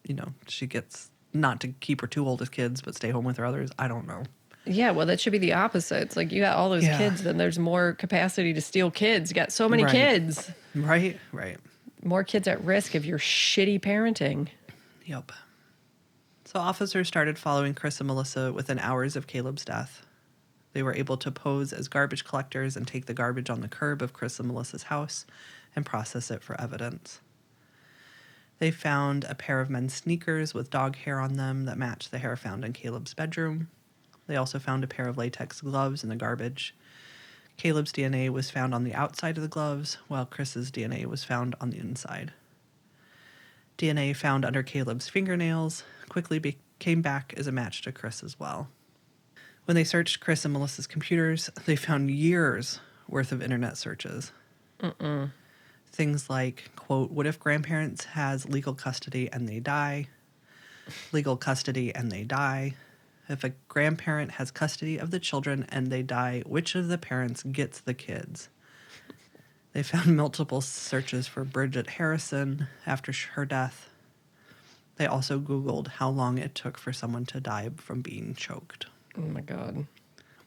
[0.06, 3.38] you know, she gets not to keep her two oldest kids, but stay home with
[3.38, 3.70] her others.
[3.80, 4.24] I don't know.
[4.66, 6.02] Yeah, well, that should be the opposite.
[6.04, 6.98] It's like you got all those Yeah.
[6.98, 9.32] kids, then there's more capacity to steal kids.
[9.32, 9.92] You got so many Right.
[9.92, 10.52] kids.
[10.76, 11.20] Right.
[11.32, 11.58] Right.
[12.04, 14.50] More kids at risk of your shitty parenting.
[15.06, 15.32] Yep.
[16.46, 20.06] So officers started following Chris and Melissa within hours of Caleb's death.
[20.74, 24.02] They were able to pose as garbage collectors and take the garbage on the curb
[24.02, 25.26] of Chris and Melissa's house
[25.76, 27.20] and process it for evidence.
[28.60, 32.20] They found a pair of men's sneakers with dog hair on them that matched the
[32.20, 33.70] hair found in Caleb's bedroom.
[34.28, 36.76] They also found a pair of latex gloves in the garbage.
[37.58, 41.56] Caleb's DNA was found on the outside of the gloves, while Chris's DNA was found
[41.60, 42.34] on the inside.
[43.78, 48.40] DNA found under Caleb's fingernails quickly be- came back as a match to Chris as
[48.40, 48.70] well.
[49.66, 54.32] When they searched Chris and Melissa's computers, they found years worth of internet searches.
[55.92, 60.08] Things like, quote, what if grandparents has legal custody and they die?
[61.12, 62.74] Legal custody and they die.
[63.30, 67.44] If a grandparent has custody of the children and they die, which of the parents
[67.44, 68.50] gets the kids?
[69.74, 73.90] They found multiple searches for Bridget Harrison after her death.
[74.96, 78.88] They also Googled how long it took for someone to die from being choked.
[79.18, 79.86] Oh my god.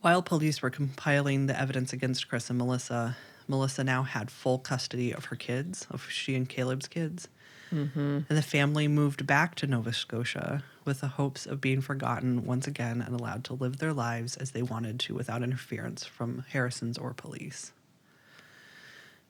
[0.00, 3.16] While police were compiling the evidence against Chris and Melissa,
[3.48, 7.28] Melissa now had full custody of her kids, of she and Caleb's kids.
[7.72, 7.98] Mm-hmm.
[8.00, 12.66] And the family moved back to Nova Scotia with the hopes of being forgotten once
[12.66, 16.98] again and allowed to live their lives as they wanted to without interference from Harrison's
[16.98, 17.72] or police.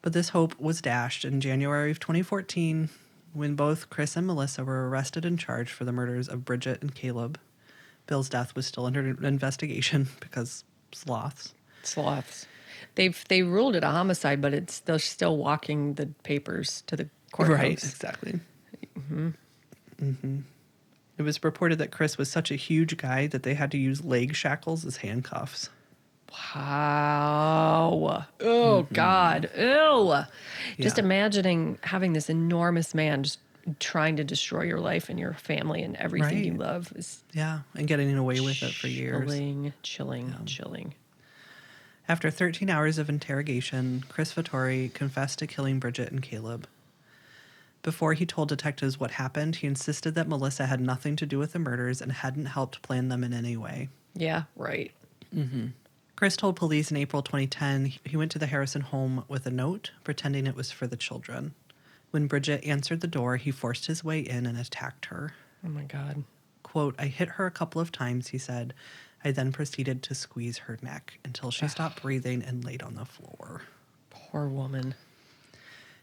[0.02, 2.90] But this hope was dashed in January of 2014
[3.32, 6.94] when both Chris and Melissa were arrested and charged for the murders of Bridget and
[6.94, 7.38] Caleb.
[8.06, 11.54] Bill's death was still under investigation because sloths.
[11.82, 12.46] Sloths.
[12.96, 17.08] They've they ruled it a homicide, but it's they're still walking the papers to the
[17.32, 17.58] courthouse.
[17.58, 18.40] Right, exactly.
[19.08, 19.30] hmm
[21.18, 24.04] It was reported that Chris was such a huge guy that they had to use
[24.04, 25.70] leg shackles as handcuffs.
[26.54, 28.24] Wow.
[28.40, 29.50] Oh God.
[29.56, 30.24] Ew.
[30.82, 31.04] Just Yeah.
[31.04, 33.38] imagining having this enormous man just
[33.80, 37.86] trying to destroy your life and your family and everything you love is Yeah, and
[37.86, 39.24] getting away with it for years.
[39.30, 40.94] chilling, chilling, chilling.
[42.06, 46.66] After 13 hours of interrogation, Chris Fattore confessed to killing Bridget and Caleb.
[47.82, 51.52] Before he told detectives what happened, he insisted that Melissa had nothing to do with
[51.52, 53.88] the murders and hadn't helped plan them in any way.
[54.14, 54.92] Yeah, right.
[55.34, 55.68] Mm-hmm.
[56.16, 59.90] Chris told police in April 2010 he went to the Harrison home with a note
[60.04, 61.54] pretending it was for the children.
[62.14, 65.34] When Bridget answered the door, he forced his way in and attacked her.
[65.66, 66.22] Oh my God.
[66.62, 68.72] Quote, I hit her a couple of times, he said.
[69.24, 73.04] I then proceeded to squeeze her neck until she stopped breathing and laid on the
[73.04, 73.62] floor.
[74.10, 74.94] Poor woman.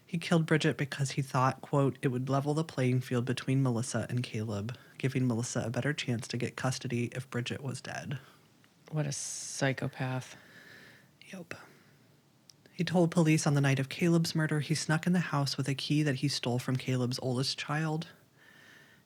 [0.04, 4.06] He killed Bridget because he thought, quote, it would level the playing field between Melissa
[4.10, 8.18] and Caleb, giving Melissa a better chance to get custody if Bridget was dead.
[8.90, 10.36] What a psychopath.
[11.32, 11.54] Yep.
[12.72, 15.68] He told police on the night of Caleb's murder he snuck in the house with
[15.68, 18.08] a key that he stole from Caleb's oldest child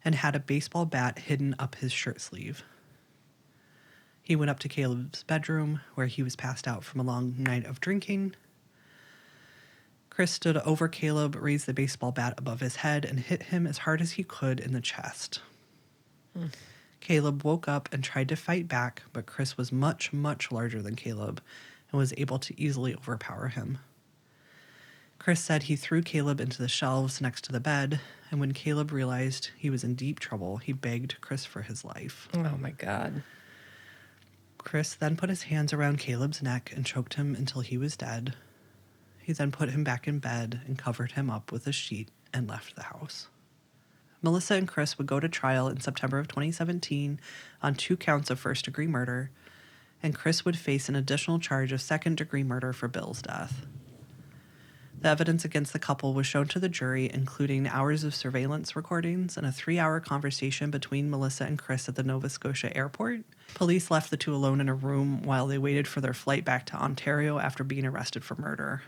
[0.05, 2.63] and had a baseball bat hidden up his shirt sleeve.
[4.23, 7.65] He went up to Caleb's bedroom where he was passed out from a long night
[7.65, 8.37] of drinking.
[10.11, 13.79] Chris stood over Caleb, raised the baseball bat above his head, and hit him as
[13.79, 15.43] hard as he could in the chest.
[17.01, 20.97] Caleb woke up and tried to fight back, but Chris was much, much larger than
[20.97, 21.41] Caleb
[21.91, 23.79] and was able to easily overpower him.
[25.19, 28.93] Chris said he threw Caleb into the shelves next to the bed, and when Caleb
[28.93, 32.29] realized he was in deep trouble, he begged Chris for his life.
[32.35, 33.23] Oh my God.
[34.59, 38.35] Chris then put his hands around Caleb's neck and choked him until he was dead.
[39.23, 42.49] He then put him back in bed and covered him up with a sheet and
[42.49, 43.29] left the house.
[44.23, 47.21] Melissa and Chris would go to trial in September of 2017
[47.63, 49.31] on two counts of first degree murder,
[50.03, 53.67] and Chris would face an additional charge of second degree murder for Bill's death.
[55.01, 59.37] The evidence against the couple was shown to the jury, including hours of surveillance recordings
[59.37, 63.21] and a three hour conversation between Melissa and Chris at the Nova Scotia airport.
[63.55, 66.67] Police left the two alone in a room while they waited for their flight back
[66.67, 68.83] to Ontario after being arrested for murder.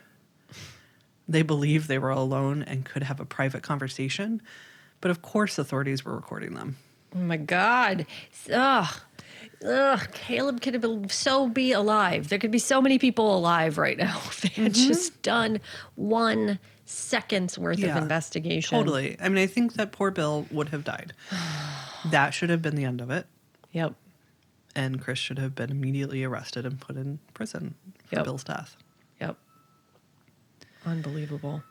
[1.28, 4.40] They believed they were alone and could have a private conversation,
[5.02, 6.78] but of course, authorities were recording them.
[7.14, 8.06] Oh my God.
[8.52, 9.00] Ugh.
[9.66, 10.09] Ugh.
[10.12, 12.28] Caleb could have been so be alive.
[12.28, 14.88] There could be so many people alive right now if they had mm-hmm.
[14.88, 15.61] just done
[15.96, 18.78] one second's worth Yeah, of investigation.
[18.78, 19.16] Totally.
[19.20, 21.12] I mean, I think that poor Bill would have died.
[22.11, 23.26] that should have been the end of it.
[23.72, 23.94] Yep.
[24.74, 27.74] And Chris should have been immediately arrested and put in prison
[28.06, 28.24] for Yep.
[28.24, 28.76] Bill's death.
[29.20, 29.36] Yep.
[30.86, 31.62] Unbelievable.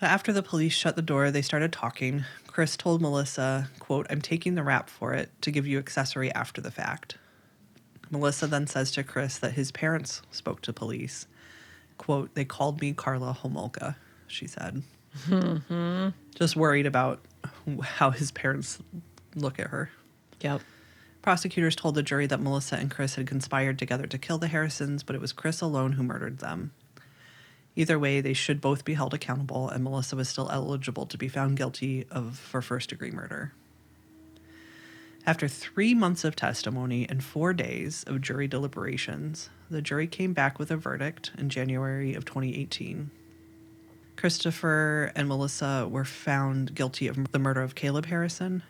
[0.00, 2.24] After the police shut the door, they started talking.
[2.60, 6.60] Chris told Melissa, quote, I'm taking the rap for it to give you accessory after
[6.60, 7.16] the fact.
[8.10, 11.26] Melissa then says to Chris that his parents spoke to police.
[11.96, 13.96] Quote, they called me Karla Homolka,
[14.26, 14.82] she said.
[15.26, 16.08] Mm-hmm.
[16.34, 17.24] Just worried about
[17.82, 18.78] how his parents
[19.34, 19.90] look at her.
[20.42, 20.60] Yep.
[21.22, 25.02] Prosecutors told the jury that Melissa and Chris had conspired together to kill the Harrisons,
[25.02, 26.72] but it was Chris alone who murdered them.
[27.76, 31.28] Either way, they should both be held accountable, and Melissa was still eligible to be
[31.28, 33.52] found guilty of for first degree murder.
[35.26, 40.58] After three months of testimony and four days of jury deliberations, the jury came back
[40.58, 43.10] with a verdict in January of 2018.
[44.16, 48.62] Christopher and Melissa were found guilty of the murder of Caleb Harrison.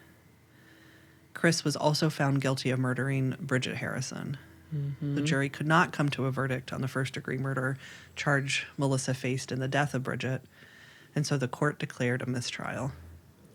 [1.34, 4.36] Chris was also found guilty of murdering Bridget Harrison.
[4.75, 5.14] Mm-hmm.
[5.14, 7.77] The jury could not come to a verdict on the first degree murder
[8.16, 10.43] charge Melissa faced in the death of Bridget,
[11.14, 12.93] and so the court declared a mistrial.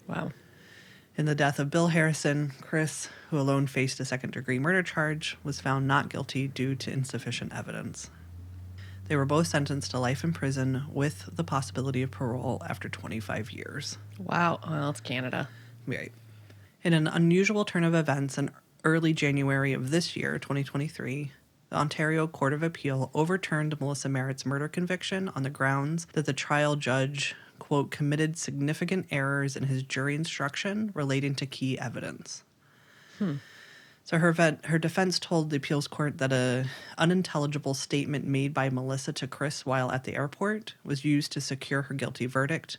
[0.07, 0.31] Wow.
[1.17, 5.37] In the death of Bill Harrison, Chris, who alone faced a second degree murder charge,
[5.43, 8.09] was found not guilty due to insufficient evidence.
[9.07, 13.51] They were both sentenced to life in prison with the possibility of parole after 25
[13.51, 13.97] years.
[14.19, 14.59] Wow.
[14.67, 15.47] Well, it's Canada.
[15.85, 16.11] Right.
[16.83, 18.49] In an unusual turn of events in
[18.85, 21.31] early January of this year, 2023,
[21.69, 26.33] the Ontario Court of Appeal overturned Melissa Merritt's murder conviction on the grounds that the
[26.33, 32.43] trial judge, quote, committed significant errors in his jury instruction relating to key evidence.
[34.03, 36.65] So her vet, her defense told the appeals court that a
[36.99, 41.83] unintelligible statement made by Melissa to Chris while at the airport was used to secure
[41.83, 42.77] her guilty verdict,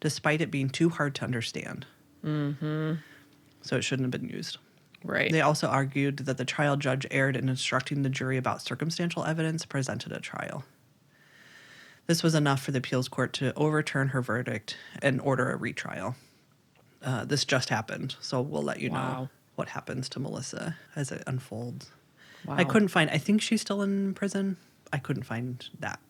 [0.00, 1.86] despite it being too hard to understand.
[2.22, 2.94] Mm-hmm.
[3.62, 4.58] So it shouldn't have been used.
[5.06, 5.30] Right.
[5.30, 9.64] They also argued that the trial judge erred in instructing the jury about circumstantial evidence
[9.64, 10.64] presented at trial.
[12.06, 16.16] This was enough for the appeals court to overturn her verdict and order a retrial.
[17.02, 21.22] Uh, this just happened, so we'll let you know what happens to Melissa as it
[21.26, 21.90] unfolds.
[22.44, 22.56] wow.
[22.56, 23.08] I couldn't find.
[23.10, 24.56] I think she's still in prison.
[24.92, 26.00] I couldn't find that.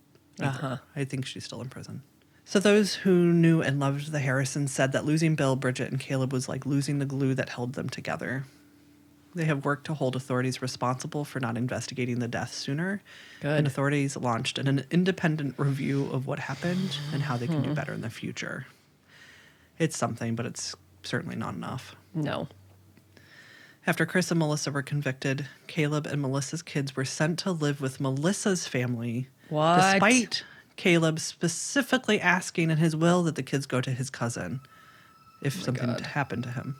[0.40, 0.78] Uh-huh.
[0.94, 2.02] I think she's still in prison.
[2.44, 6.32] So those who knew and loved the Harrisons said that losing Bill, Bridget, and Caleb
[6.32, 8.44] was like losing the glue that held them together.
[9.36, 13.02] They have worked to hold authorities responsible for not investigating the death sooner.
[13.42, 13.58] Good.
[13.58, 17.74] And authorities launched an independent review of what happened and how they can do hmm.
[17.74, 18.66] better in the future.
[19.78, 21.94] It's something, but it's certainly not enough.
[22.14, 22.48] No.
[23.86, 28.00] After Chris and Melissa were convicted, Caleb and Melissa's kids were sent to live with
[28.00, 29.28] Melissa's family.
[29.50, 29.76] What?
[29.76, 30.44] Despite
[30.76, 34.60] Caleb specifically asking in his will that the kids go to his cousin
[35.42, 36.00] if oh something God.
[36.00, 36.76] happened to him.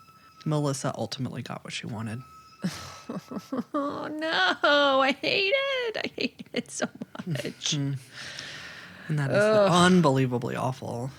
[0.47, 2.23] Melissa ultimately got what she wanted.
[3.75, 5.01] Oh no!
[5.01, 5.97] I hate it.
[6.05, 6.87] I hate it so
[7.27, 7.75] much.
[7.75, 7.93] Hmm.
[9.09, 11.11] And that is the unbelievably awful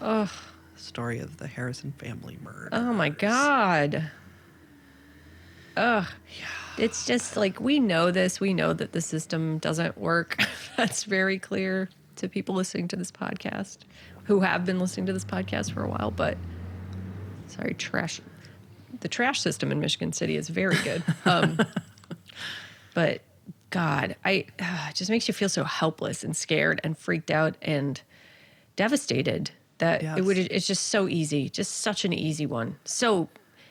[0.75, 2.69] story of the Harrison family murder.
[2.73, 4.11] oh my god.
[5.77, 6.05] Ugh.
[6.77, 8.39] It's just like we know this.
[8.39, 10.37] We know that the system doesn't work.
[10.77, 13.77] That's very clear to people listening to this podcast
[14.25, 16.11] who have been listening to this podcast for a while.
[16.11, 16.37] But
[17.47, 18.19] sorry, trash.
[18.99, 21.03] The trash system in Michigan City is very good.
[21.25, 21.59] Um,
[22.93, 23.21] but
[23.69, 27.55] God, I uh, it just makes you feel so helpless and scared and freaked out
[27.61, 28.01] and
[28.75, 30.37] devastated that it would.
[30.37, 32.77] It's just so easy, just such an easy one.
[32.85, 33.29] So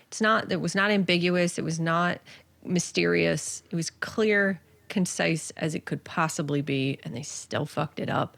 [0.08, 0.52] it's not.
[0.52, 1.58] It was not ambiguous.
[1.58, 2.20] It was not
[2.64, 3.62] mysterious.
[3.70, 8.36] It was clear, concise as it could possibly be, and they still fucked it up.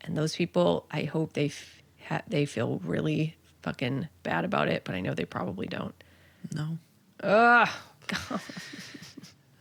[0.00, 4.84] And those people, I hope they f- ha- they feel really fucking bad about it,
[4.84, 5.94] but I know they probably don't.
[6.52, 6.78] No.
[7.22, 7.68] Ugh.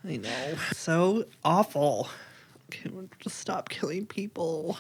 [0.07, 0.55] I know.
[0.73, 2.09] So awful.
[2.71, 4.77] Can we just stop killing people?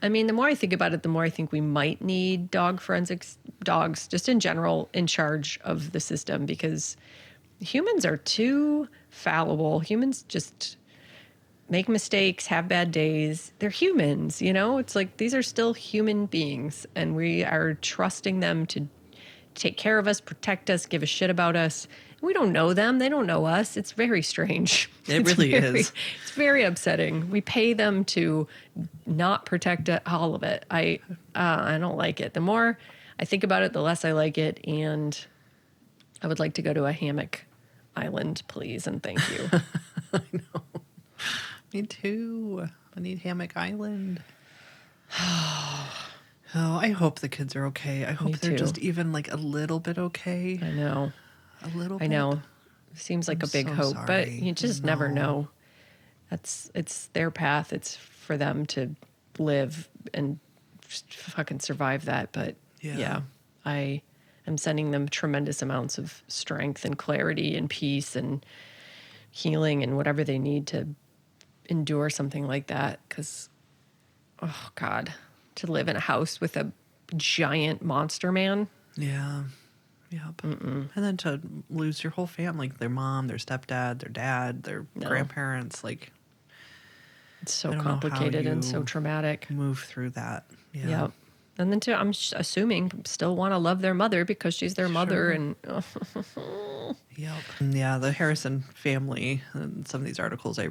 [0.00, 2.50] I mean, the more I think about it, the more I think we might need
[2.50, 6.96] dog forensics dogs, just in general, in charge of the system because
[7.60, 9.80] humans are too fallible.
[9.80, 10.76] Humans just
[11.68, 13.52] make mistakes, have bad days.
[13.58, 14.78] They're humans, you know?
[14.78, 18.86] It's like these are still human beings, and we are trusting them to
[19.58, 21.86] take care of us, protect us, give a shit about us.
[22.20, 22.98] We don't know them.
[22.98, 23.76] They don't know us.
[23.76, 24.90] It's very strange.
[25.06, 25.92] It It's really very- is.
[26.22, 27.30] It's very upsetting.
[27.30, 28.48] We pay them to
[29.06, 30.64] not protect all of it.
[30.70, 31.00] I
[31.34, 32.34] uh, I don't like it.
[32.34, 32.78] The more
[33.20, 35.18] I think about it, the less I like it, and
[36.22, 37.44] I would like to go to a hammock
[37.96, 39.50] island, please, and thank you.
[40.12, 40.62] I know.
[41.72, 42.66] Me too.
[42.96, 44.22] I need Hammock Island.
[46.54, 48.04] Oh, I hope the kids are okay.
[48.04, 48.56] I hope Me they're too.
[48.56, 50.58] just even like a little bit okay.
[50.62, 51.12] I know.
[51.62, 52.14] A little bit I bit.
[52.14, 52.42] know.
[52.94, 55.48] Seems like I'm a big so hope, but you just never know.
[56.30, 57.72] That's it's their path.
[57.72, 58.94] It's for them to
[59.38, 60.38] live and
[60.80, 62.32] fucking survive that.
[62.32, 62.96] But yeah.
[62.96, 63.20] Yeah.
[63.64, 64.02] I
[64.46, 68.44] am sending them tremendous amounts of strength and clarity and peace and
[69.30, 70.88] healing and whatever they need to
[71.66, 73.00] endure something like that.
[73.08, 73.50] Because,
[74.40, 75.12] oh God,
[75.58, 76.72] to live in a house with a
[77.16, 78.68] giant monster man.
[78.96, 79.44] Yeah.
[80.10, 80.42] Yep.
[80.42, 85.08] And then to lose your whole family, their mom, their stepdad, their dad, their No.
[85.08, 86.12] grandparents, like
[87.42, 89.48] It's so I don't know how complicated and so traumatic.
[89.50, 90.46] move through that.
[90.72, 90.88] Yeah.
[90.88, 91.12] Yep.
[91.58, 94.88] And then, too, I'm sh- assuming still want to love their mother because she's their
[94.88, 95.30] mother.
[95.30, 95.56] And
[97.16, 97.32] Yep.
[97.60, 100.68] Yeah, the Harrison family and some of these articles I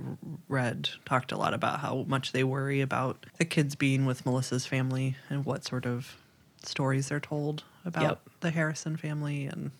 [0.47, 4.65] read talked a lot about how much they worry about the kids being with Melissa's
[4.65, 6.15] family and what sort of
[6.63, 8.21] stories they're told about Yep.
[8.39, 9.71] the Harrison family and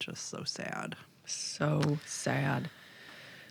[0.00, 0.96] just so sad.
[1.24, 2.68] so sad.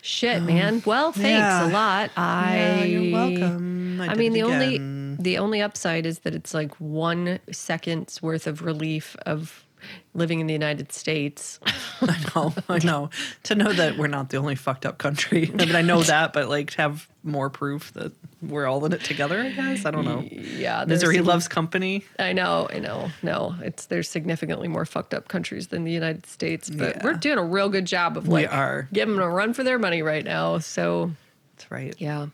[0.01, 0.81] Shit, um, man.
[0.85, 1.69] Well, thanks yeah.
[1.69, 2.09] a lot.
[2.17, 4.01] I Yeah, you're welcome.
[4.01, 5.00] I I, did mean, it the only again.
[5.23, 9.65] The only upside is that it's like one second's worth of relief of
[10.13, 11.59] living in the United States.
[12.01, 13.09] I know, I know.
[13.43, 15.49] To know that we're not the only fucked up country.
[15.59, 18.11] I mean, I know that, but like to have more proof that
[18.43, 19.85] we're all in it together, I guess.
[19.85, 20.21] I don't know.
[20.21, 22.03] Yeah, there's Misery some- loves company.
[22.19, 23.09] I know, I know.
[23.23, 27.01] No, it's there's significantly more fucked up countries than the United States, but Yeah.
[27.03, 28.87] we're doing a real good job of We like are.
[28.93, 30.59] giving them a run for their money right now.
[30.59, 31.11] So
[31.55, 31.95] That's right.
[31.97, 32.27] yeah,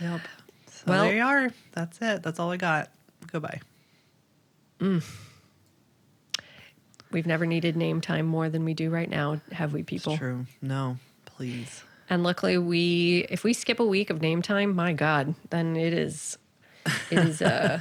[0.00, 0.20] Yep.
[0.78, 1.50] So Well- there you are.
[1.72, 2.22] That's it.
[2.22, 2.90] That's all I got.
[3.32, 3.60] Goodbye.
[7.10, 10.16] we've never needed name time more than we do right now, have we, It's people?
[10.16, 10.46] true.
[10.62, 11.82] No, please.
[12.10, 15.92] And luckily, we if we skip a week of name time, my God, then it
[15.92, 16.38] is
[17.10, 17.42] it is.
[17.42, 17.80] Uh,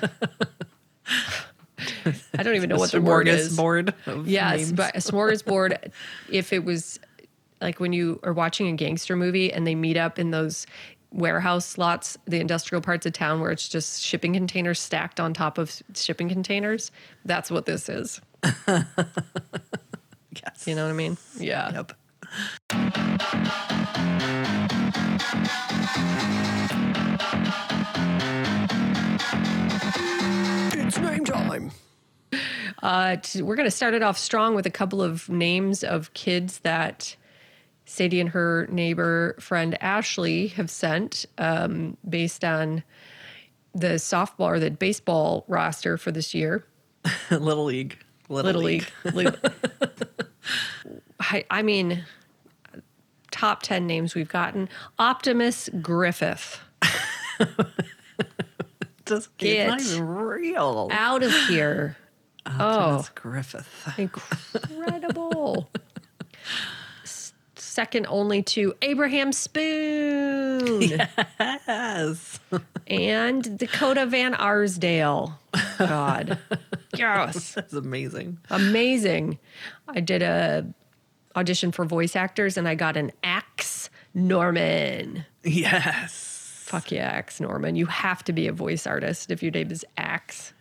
[2.36, 3.56] I don't even know what the word is.
[3.58, 4.72] Smorgasbord of Yes, names.
[4.74, 5.92] but a smorgasbord.
[6.30, 7.00] if it was
[7.62, 10.68] like when you are watching a gangster movie and they meet up in those
[11.12, 15.58] warehouse lots, the industrial parts of town where it's just shipping containers stacked on top
[15.58, 16.92] of shipping containers,
[17.26, 18.22] that's what this is.
[18.68, 18.86] yes.
[20.66, 21.18] You know what I mean?
[21.38, 21.72] Yeah.
[21.74, 21.94] Yep.
[30.74, 31.72] It's name time.
[32.84, 36.14] Uh, t- we're going to start it off strong with a couple of names of
[36.14, 37.16] kids that
[37.90, 42.84] Sadie and her neighbor friend Ashley have sent um, based on
[43.74, 46.66] the softball or the baseball roster for this year.
[47.32, 47.98] Little League.
[48.28, 48.86] Little Little, League.
[49.14, 49.40] Lit-
[51.22, 52.04] I, I mean,
[53.32, 54.68] top 10 names we've gotten
[55.00, 56.60] Optimus Griffith.
[59.06, 60.90] Just, Get it's not even real.
[60.92, 61.96] Out of here.
[62.46, 63.94] Optimus Griffith.
[63.98, 65.70] Incredible.
[67.78, 70.82] Second only to Abraham Spoon
[71.40, 72.40] Yes.
[72.88, 75.38] and Dakota Van Arsdale.
[75.78, 76.40] God.
[76.98, 77.54] Yes.
[77.54, 78.40] That's amazing.
[78.50, 79.38] Amazing.
[79.88, 80.66] I did a
[81.36, 85.24] audition for voice actors and I got an Axe Norman.
[85.44, 86.64] Yes.
[86.66, 87.76] Fuck yeah, Axe Norman.
[87.76, 90.54] You have to be a voice artist if your name is Axe.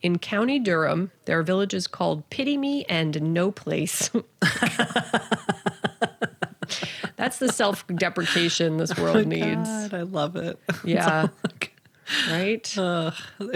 [0.00, 4.10] In County Durham, there are villages called Pity Me and No Place.
[7.22, 9.68] That's the self deprecation this world oh needs.
[9.68, 10.58] God, I love it.
[10.84, 11.28] Yeah.
[12.28, 12.64] Right?
[12.74, 13.12] They're,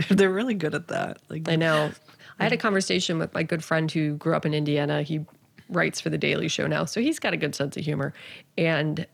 [0.09, 1.19] they're really good at that.
[1.29, 1.91] Like I know.
[2.39, 5.03] I had a conversation with my good friend who grew up in Indiana.
[5.03, 5.25] He
[5.69, 8.15] writes for the Daily Show now, so he's got a good sense of humor.
[8.57, 9.05] And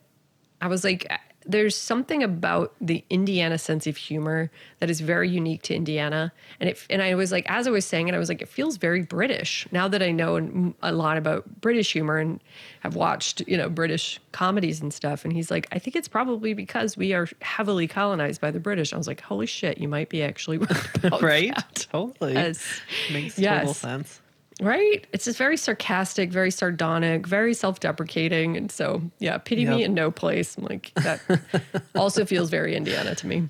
[0.61, 1.11] I was like,
[1.45, 6.33] there's something about the Indiana sense of humor that is very unique to Indiana.
[6.61, 8.49] And it, and I was like, as I was saying it, I was like, it
[8.49, 9.67] feels very British.
[9.73, 12.41] Now that I know a lot about British humor and
[12.81, 15.25] have watched, you know, British comedies and stuff.
[15.25, 18.93] And he's like, I think it's probably because we are heavily colonized by the British.
[18.93, 20.59] I was like, holy shit, you might be actually
[21.03, 21.23] right.
[21.23, 21.57] right?
[21.75, 22.35] Totally.
[22.35, 22.81] Yes.
[23.13, 24.22] Makes total sense.
[24.63, 25.07] Right?
[25.13, 28.57] It's just very sarcastic, very sardonic, very self deprecating.
[28.57, 30.57] And so, yeah, pity me in no place.
[30.57, 31.21] I'm like, that
[31.97, 33.49] also feels very Indiana to me.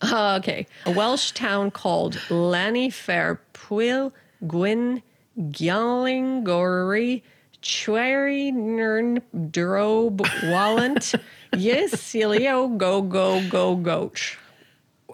[0.00, 0.66] Uh, okay.
[0.86, 4.12] A Welsh town called Llanfair Pwyl
[4.46, 5.02] Gwyn
[5.38, 7.22] Gallingori
[7.62, 11.14] Chweri Nern Drob Wallant
[11.56, 14.38] Yes Celio Go Go Go Goach.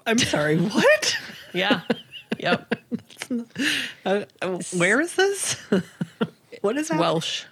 [0.07, 0.59] I'm sorry.
[0.68, 1.16] What?
[1.53, 1.82] Yeah.
[2.39, 2.74] Yep.
[4.05, 4.24] Uh,
[4.76, 5.55] where is this?
[6.61, 6.99] what is that?
[6.99, 7.45] Welsh.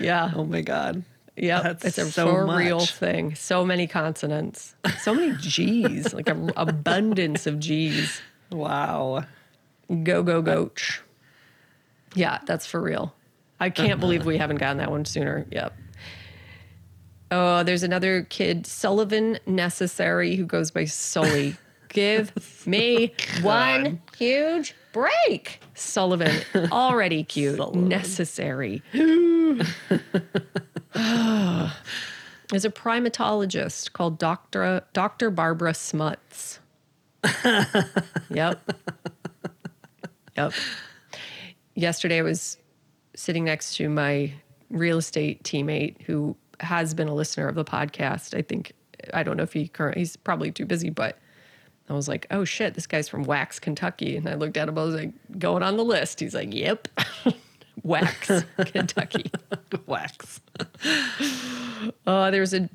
[0.00, 0.32] Yeah.
[0.34, 1.04] Oh my god.
[1.36, 3.34] Yeah, That's it's a so for real thing.
[3.34, 8.22] So many consonants, so many G's, like an abundance of G's.
[8.50, 9.24] Wow.
[10.02, 11.02] Go go goach.
[12.14, 13.14] Yeah, that's for real.
[13.60, 15.46] I can't believe we haven't gotten that one sooner.
[15.50, 15.74] Yep.
[17.30, 21.56] Oh, there's another kid, Sullivan Necessary, who goes by Sully.
[21.96, 25.60] Give me one huge break.
[25.72, 27.56] Sullivan, already cute.
[27.56, 27.88] Sullivan.
[27.88, 28.82] Necessary.
[28.92, 29.64] There's
[32.66, 34.84] a primatologist called Dr.
[34.92, 35.30] Dr.
[35.30, 36.60] Barbara Smuts.
[38.28, 38.60] yep.
[40.36, 40.52] Yep.
[41.76, 42.58] Yesterday I was
[43.14, 44.34] sitting next to my
[44.68, 48.36] real estate teammate who has been a listener of the podcast.
[48.36, 48.74] I think
[49.14, 51.18] I don't know if he currently he's probably too busy, but
[51.88, 54.16] I was like, oh shit, this guy's from Wax, Kentucky.
[54.16, 56.20] And I looked at him, I was like, going on the list.
[56.20, 56.88] He's like, yep,
[57.82, 59.30] Wax, Kentucky.
[59.86, 60.40] Wax.
[62.06, 62.68] Uh, was a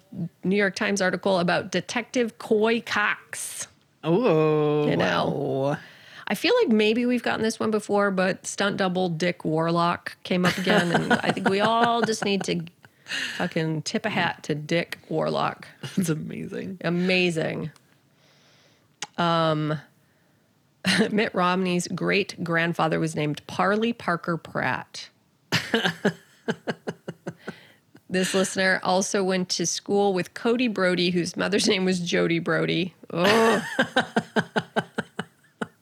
[0.44, 3.68] New York Times article about Detective Coy Cox.
[4.04, 5.78] Oh, You know.
[6.28, 10.46] I feel like maybe we've gotten this one before, but stunt double Dick Warlock came
[10.46, 10.94] up again.
[10.94, 12.62] And I think we all just need to
[13.36, 15.68] fucking tip a hat to Dick Warlock.
[15.98, 16.78] It's amazing.
[16.86, 17.72] Amazing.
[19.18, 19.80] Um,
[21.12, 25.10] Mitt Romney's great grandfather was named Parley Parker Pratt.
[28.10, 32.94] this listener also went to school with Cody Brody, whose mother's name was Jody Brody.
[33.12, 33.64] Oh.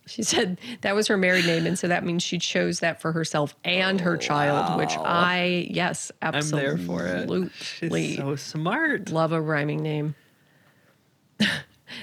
[0.05, 3.11] she said that was her married name, and so that means she chose that for
[3.11, 7.51] herself and her child, which I, yes, I'm absolutely there for it.
[7.53, 9.11] She's so smart.
[9.11, 10.15] love a rhyming name.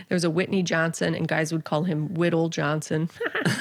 [0.09, 3.09] There was a Whitney Johnson, and guys would call him Whittle Johnson.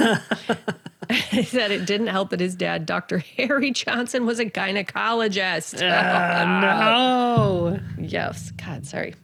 [1.10, 3.18] he said it didn't help that his dad, Dr.
[3.38, 5.80] Harry Johnson, was a gynecologist.
[5.80, 7.80] no.
[8.00, 8.52] yes.
[8.52, 9.16] God, sorry.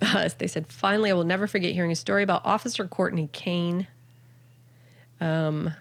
[0.00, 3.86] Uh, they said, finally, I will never forget hearing a story about Officer Courtney Kane.
[5.20, 5.74] Um,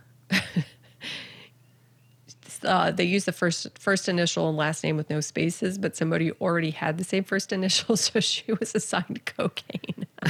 [2.67, 6.31] uh, they used the first first initial and last name with no spaces, but somebody
[6.33, 10.05] already had the same first initial, so she was assigned cocaine.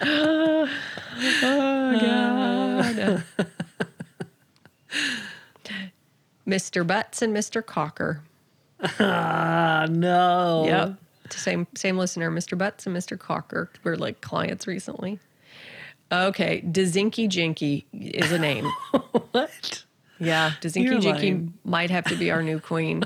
[0.00, 0.68] oh
[2.00, 3.24] God!
[6.46, 6.86] Mr.
[6.86, 7.64] Butts and Mr.
[7.64, 8.22] Cocker.
[8.98, 10.64] Ah, no.
[10.66, 10.94] Yep.
[11.30, 12.56] Same same listener, Mr.
[12.56, 13.18] Butts and Mr.
[13.18, 15.18] Cocker were like clients recently.
[16.10, 18.66] Okay, Dazinky Jinky is a name.
[19.32, 19.84] What?
[20.18, 23.04] Yeah, Dazinky Jinky might have to be our new queen.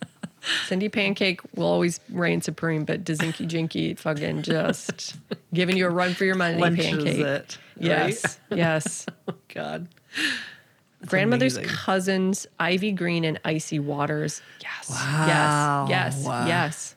[0.66, 5.16] Cindy Pancake will always reign supreme, but Dazinky Jinky fucking just
[5.52, 7.18] giving you a run for your money, Lunches Pancake.
[7.18, 7.58] it.
[7.78, 9.06] Yes, yes.
[9.08, 9.16] Right?
[9.28, 9.88] Oh, God.
[11.06, 11.76] Grandmother's amazing.
[11.76, 14.42] cousins, Ivy Green and Icy Waters.
[14.62, 14.90] Yes.
[14.90, 15.86] Wow.
[15.88, 16.16] Yes.
[16.16, 16.26] Yes.
[16.26, 16.46] Wow.
[16.46, 16.96] Yes.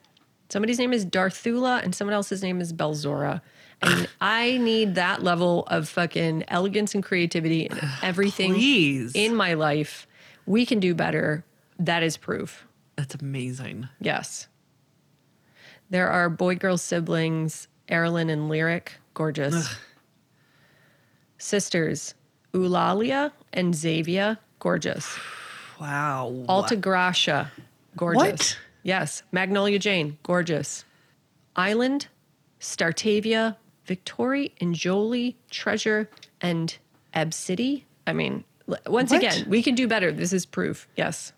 [0.50, 3.42] Somebody's name is Darthula and someone else's name is Belzora.
[3.82, 9.12] And I need that level of fucking elegance and creativity in everything Please.
[9.16, 10.08] in my life.
[10.46, 11.44] We can do better.
[11.80, 12.66] That is proof.
[12.96, 13.90] That's amazing.
[14.00, 14.48] Yes.
[15.90, 18.94] There are boy girl siblings, Erilyn and Lyric.
[19.14, 19.76] Gorgeous.
[21.38, 22.14] Sisters,
[22.54, 24.38] Eulalia and Xavier.
[24.60, 25.18] Gorgeous.
[25.80, 26.46] Wow.
[26.48, 27.52] Alta Gracia.
[27.98, 28.22] Gorgeous.
[28.22, 28.60] What?
[28.84, 29.24] Yes.
[29.32, 30.18] Magnolia Jane.
[30.24, 30.86] Gorgeous.
[31.56, 32.08] Island,
[32.60, 36.10] Startavia, Victory, and Jolie, Treasure,
[36.40, 36.76] and
[37.14, 37.84] Absidy.
[38.08, 38.44] I mean,
[38.88, 39.18] once What?
[39.24, 40.12] again, we can do better.
[40.12, 40.88] This is proof.
[40.96, 41.34] Yes.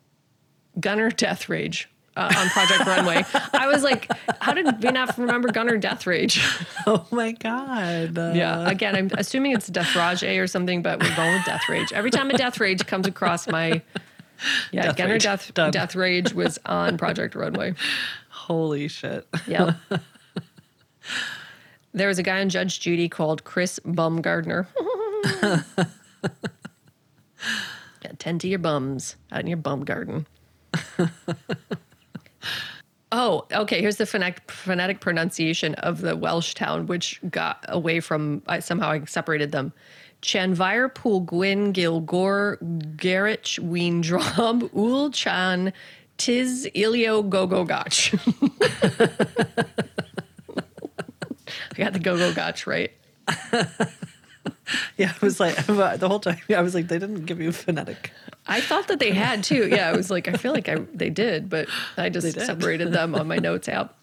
[0.79, 3.23] Gunner Death Rage uh, on Project Runway.
[3.53, 6.43] I was like, how did we not remember Gunner Death Rage?
[6.85, 8.17] Oh my God.
[8.17, 8.67] Uh, yeah.
[8.69, 11.93] Again, I'm assuming it's Death Rage or something, but we're going with Death Rage.
[11.93, 13.81] Every time a Death Rage comes across my.
[14.73, 15.23] Yeah, Death Gunner Rage.
[15.23, 15.71] Death, Done.
[15.71, 17.75] Death Rage was on Project Runway.
[18.29, 19.25] Holy shit.
[19.47, 19.75] Yeah.
[21.93, 24.67] There was a guy on Judge Judy called Chris Bumgardner.
[28.19, 30.25] tend to your bums out in your bum garden.
[33.11, 33.81] oh, okay.
[33.81, 38.91] Here's the phonetic, phonetic pronunciation of the Welsh town, which got away from, I, somehow
[38.91, 39.73] I separated them.
[40.21, 42.57] Chanvire Pool Gwyn Gilgor
[42.95, 45.73] Gerich Ween Drob Ul Chan
[46.17, 48.15] Tis Ilio Gogo Gotch.
[51.77, 52.91] I got the Go Go Gotch right.
[54.97, 58.11] Yeah, I was like, the whole time, I was like, they didn't give you phonetic.
[58.45, 59.67] I thought that they had too.
[59.69, 63.15] Yeah, I was like, I feel like I, they did, but I just separated them
[63.15, 63.95] on my notes app.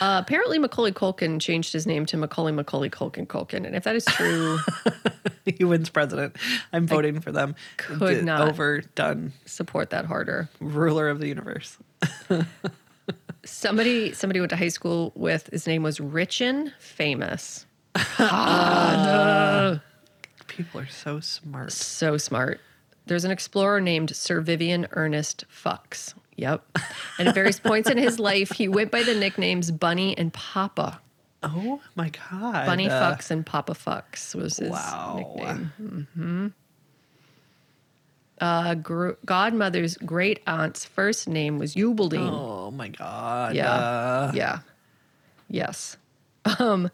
[0.00, 3.96] Uh, apparently, Macaulay Culkin changed his name to Macaulay Macaulay Culkin Culkin, and if that
[3.96, 4.58] is true,
[5.44, 6.36] he wins president.
[6.72, 7.56] I'm voting for them.
[7.76, 8.48] could D- not.
[8.48, 9.32] overdone.
[9.46, 10.48] support that harder.
[10.60, 11.76] Ruler of the universe.
[13.44, 15.48] Somebody, somebody went to high school with.
[15.52, 17.66] His name was Richin Famous.
[20.48, 21.72] People are so smart.
[21.72, 22.60] So smart.
[23.06, 26.14] There's an explorer named Sir Vivian Ernest Fox.
[26.36, 26.64] Yep.
[27.18, 31.00] And at various points in his life, he went by the nicknames Bunny and Papa.
[31.42, 32.66] Oh my God.
[32.66, 35.16] Bunny Uh, Fucks and Papa Fox was his Wow.
[35.18, 36.08] nickname.
[36.14, 36.46] hmm
[38.44, 42.30] Uh, gr- Godmother's great aunt's first name was Eubaldine.
[42.30, 43.54] Oh my God.
[43.54, 43.72] Yeah.
[43.72, 44.58] Uh, yeah.
[45.48, 45.96] Yes.
[46.58, 46.90] Um,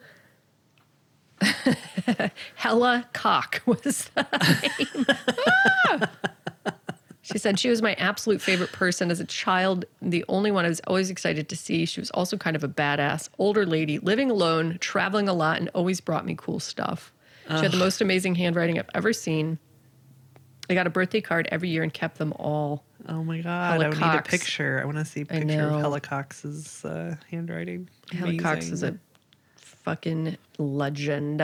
[2.54, 4.26] Hella Cock was the
[4.78, 5.06] name.
[5.48, 6.10] Ah!
[7.22, 10.68] She said she was my absolute favorite person as a child, the only one I
[10.68, 11.84] was always excited to see.
[11.84, 15.68] She was also kind of a badass, older lady, living alone, traveling a lot, and
[15.74, 17.12] always brought me cool stuff.
[17.48, 19.58] She had the most amazing handwriting I've ever seen.
[20.70, 22.84] I got a birthday card every year and kept them all.
[23.08, 23.82] Oh my god!
[23.82, 24.78] I need a picture.
[24.80, 25.78] I want to see a picture of know.
[25.80, 27.88] Helicox's uh, handwriting.
[28.12, 28.96] Helicox is a
[29.56, 31.42] fucking legend.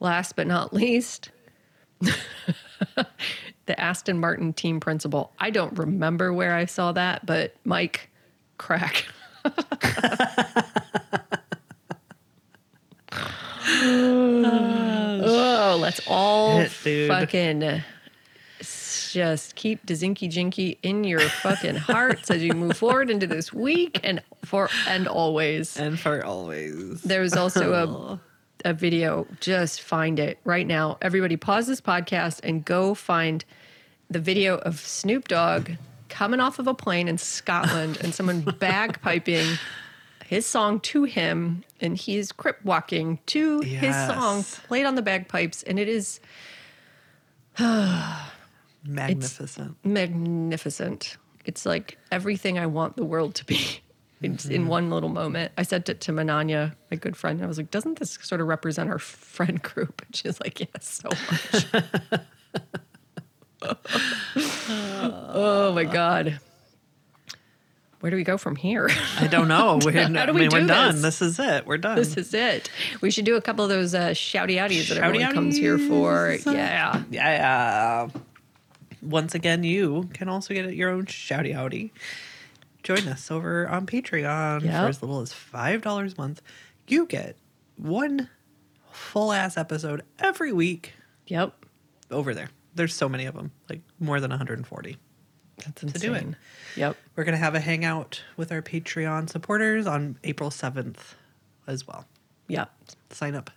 [0.00, 1.32] Last but not least,
[2.00, 5.32] the Aston Martin team principal.
[5.38, 8.08] I don't remember where I saw that, but Mike,
[8.58, 9.04] Krack.
[15.20, 17.82] oh, let's all fucking
[19.12, 24.00] just keep Dazinky Jinky in your fucking hearts as you move forward into this week
[24.02, 25.76] and for and always.
[25.76, 27.02] and for always.
[27.02, 28.20] There was also a
[28.64, 29.26] a video.
[29.40, 30.98] Just find it right now.
[31.00, 33.44] Everybody, pause this podcast and go find
[34.10, 35.72] the video of Snoop Dogg
[36.08, 39.58] coming off of a plane in Scotland and someone bagpiping
[40.24, 45.62] his song to him, and he's crip walking to his song played on the bagpipes,
[45.62, 46.20] and it is
[48.84, 49.76] Magnificent.
[49.84, 51.16] magnificent.
[51.44, 53.60] It's like everything I want the world to be.
[54.20, 55.52] It's in one little moment.
[55.56, 57.38] I said it to Mananya, my good friend.
[57.38, 60.58] and I was like, "Doesn't this sort of represent our friend group?" And she's like,
[60.58, 61.66] "Yes, so much."
[64.84, 66.40] oh my god,
[68.00, 68.88] where do we go from here?
[69.20, 69.78] I don't know.
[69.84, 70.94] We're, How do I we mean, we're do done.
[70.94, 71.02] this?
[71.02, 71.66] This is it.
[71.66, 71.96] We're done.
[71.96, 72.70] this is it.
[73.00, 76.36] We should do a couple of those uh, shouty outies that everyone comes here for.
[76.46, 77.02] Yeah.
[77.10, 78.08] yeah.
[79.02, 81.90] Once again, you can also get your own shouty outy.
[82.82, 84.72] Join us over on Patreon Yep.
[84.82, 86.42] for as little as five dollars a month.
[86.86, 87.36] You get
[87.76, 88.28] one
[88.90, 90.94] full ass episode every week
[91.26, 91.64] Yep.
[92.10, 92.48] over there.
[92.74, 94.96] There's so many of them, like more than 140.
[95.64, 96.00] That's insane.
[96.00, 96.26] To do it.
[96.76, 96.96] Yep.
[97.16, 101.14] We're gonna have a hangout with our Patreon supporters on April 7th
[101.66, 102.06] as well.
[102.46, 102.70] Yep.
[103.10, 103.50] Sign up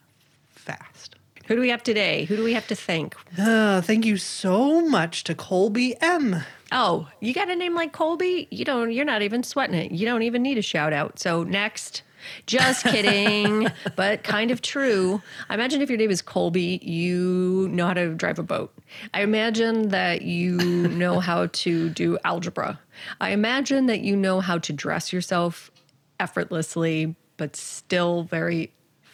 [0.49, 1.15] fast.
[1.52, 2.24] Who do we have today?
[2.24, 3.14] Who do we have to thank?
[3.38, 6.45] Uh, thank you so much to Colby M.
[6.72, 8.47] Oh, you got a name like Colby?
[8.52, 8.93] You don't.
[8.93, 9.91] You're not even sweating it.
[9.91, 11.20] You don't even need a shout out.
[11.20, 12.04] So next,
[12.45, 15.22] just kidding, but kind of true.
[15.49, 18.74] I imagine if your name is Colby, you know how to drive a boat.
[19.14, 22.80] I imagine that you know how to do algebra.
[23.20, 25.70] I imagine that you know how to dress yourself
[26.18, 28.72] effortlessly, but still very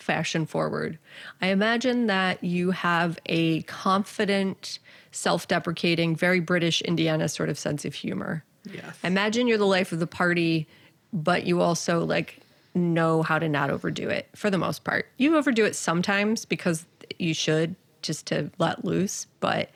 [0.07, 0.97] fashion forward.
[1.41, 4.79] I imagine that you have a confident,
[5.11, 8.43] self deprecating, very British Indiana sort of sense of humor.
[8.63, 8.97] Yes.
[9.03, 10.65] I imagine you're the life of the party,
[11.11, 12.39] but you also like
[12.73, 15.07] know how to not overdo it for the most part.
[15.17, 16.85] You overdo it sometimes because
[17.19, 19.69] you should just to let loose, but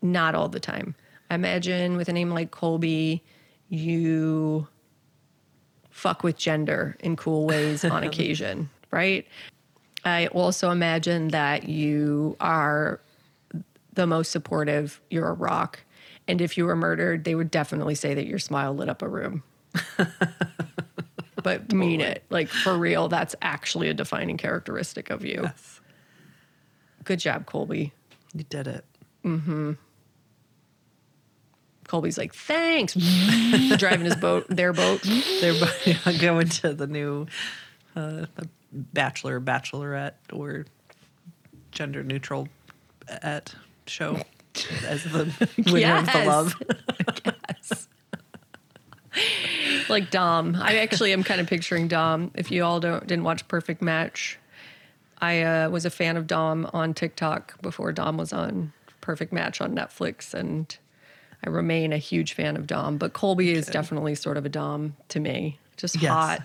[0.00, 0.94] not all the time.
[1.28, 3.24] I imagine with a name like Colby,
[3.68, 4.68] you
[5.90, 9.26] fuck with gender in cool ways on occasion, right?
[10.04, 13.00] I also imagine that you are
[13.92, 15.00] the most supportive.
[15.10, 15.80] You're a rock.
[16.26, 19.08] And if you were murdered, they would definitely say that your smile lit up a
[19.08, 19.42] room.
[21.42, 22.24] but mean it.
[22.30, 25.40] Like for real, that's actually a defining characteristic of you.
[25.42, 25.80] Yes.
[27.04, 27.92] Good job, Colby.
[28.34, 28.84] You did it.
[29.24, 29.72] Mm-hmm.
[31.88, 32.94] Colby's like, thanks.
[33.76, 35.02] Driving his boat, their boat.
[35.40, 37.26] They're bo- going to the new
[37.96, 40.66] uh, the Bachelor, Bachelorette, or
[41.72, 42.48] gender neutral
[43.08, 43.54] at
[43.86, 44.20] show
[44.86, 45.24] as the
[45.72, 46.26] winner of the Yes.
[46.26, 46.54] love.
[49.88, 50.56] like Dom.
[50.60, 52.30] I actually am kind of picturing Dom.
[52.34, 54.38] If you all don't didn't watch Perfect Match,
[55.18, 59.60] I uh, was a fan of Dom on TikTok before Dom was on Perfect Match
[59.60, 60.76] on Netflix, and
[61.44, 62.98] I remain a huge fan of Dom.
[62.98, 65.58] But Colby is definitely sort of a Dom to me.
[65.80, 66.12] Just Yes.
[66.12, 66.42] hot,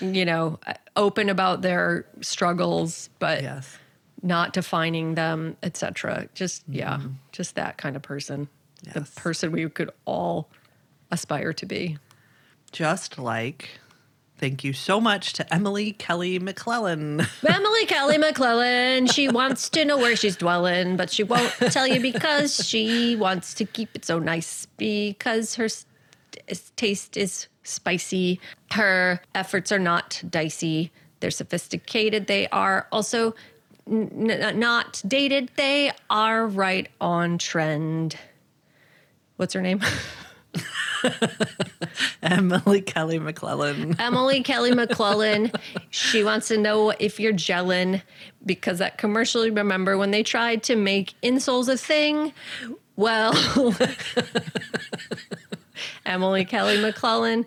[0.00, 0.58] you know,
[0.96, 3.78] open about their struggles, but Yes.
[4.22, 6.28] not defining them, etc.
[6.34, 7.12] Just yeah, mm-hmm.
[7.30, 8.48] just that kind of person.
[8.84, 8.94] Yes.
[8.94, 10.48] The person we could all
[11.10, 11.98] aspire to be.
[12.72, 13.70] Just like,
[14.36, 17.26] thank you so much to Emily Kelly McClellan.
[17.48, 22.00] Emily Kelly McClellan, she wants to know where she's dwelling, but she won't tell you
[22.00, 25.68] because she wants to keep it so nice because her
[26.76, 28.40] taste is spicy.
[28.72, 30.90] Her efforts are not dicey.
[31.20, 32.26] They're sophisticated.
[32.26, 33.34] They are also
[33.90, 35.50] n- n- not dated.
[35.56, 38.16] They are right on trend.
[39.36, 39.80] What's her name?
[42.22, 44.00] Emily Kelly McClellan.
[44.00, 45.52] Emily Kelly McClellan.
[45.90, 48.02] She wants to know if you're gelling
[48.44, 52.32] because that commercial, remember when they tried to make insoles a thing?
[52.96, 53.32] Well,
[56.08, 57.44] Emily Kelly McClellan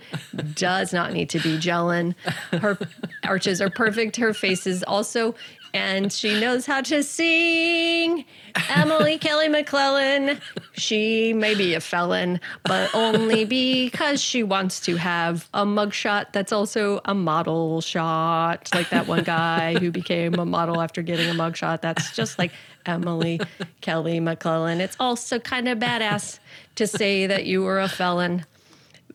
[0.54, 2.16] does not need to be gelling.
[2.52, 2.78] Her
[3.24, 4.18] arches are perfect.
[4.18, 5.34] Her face is also,
[5.74, 8.24] and she knows how to sing.
[8.70, 10.40] Emily Kelly McClellan.
[10.74, 16.52] She may be a felon, but only because she wants to have a mugshot that's
[16.52, 21.34] also a model shot, like that one guy who became a model after getting a
[21.34, 21.82] mugshot.
[21.82, 22.52] That's just like
[22.86, 23.40] Emily
[23.82, 24.82] Kelly McClellan.
[24.82, 26.40] It's also kind of badass
[26.76, 28.46] to say that you were a felon.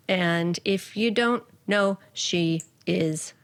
[0.09, 3.35] And if you don't know, she is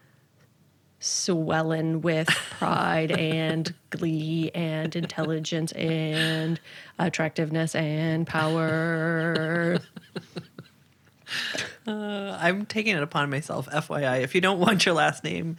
[1.01, 6.61] swelling with pride and glee and intelligence and
[6.99, 9.79] attractiveness and power.
[11.87, 14.23] Uh, I'm taking it upon myself, FYI.
[14.23, 15.57] If you don't want your last name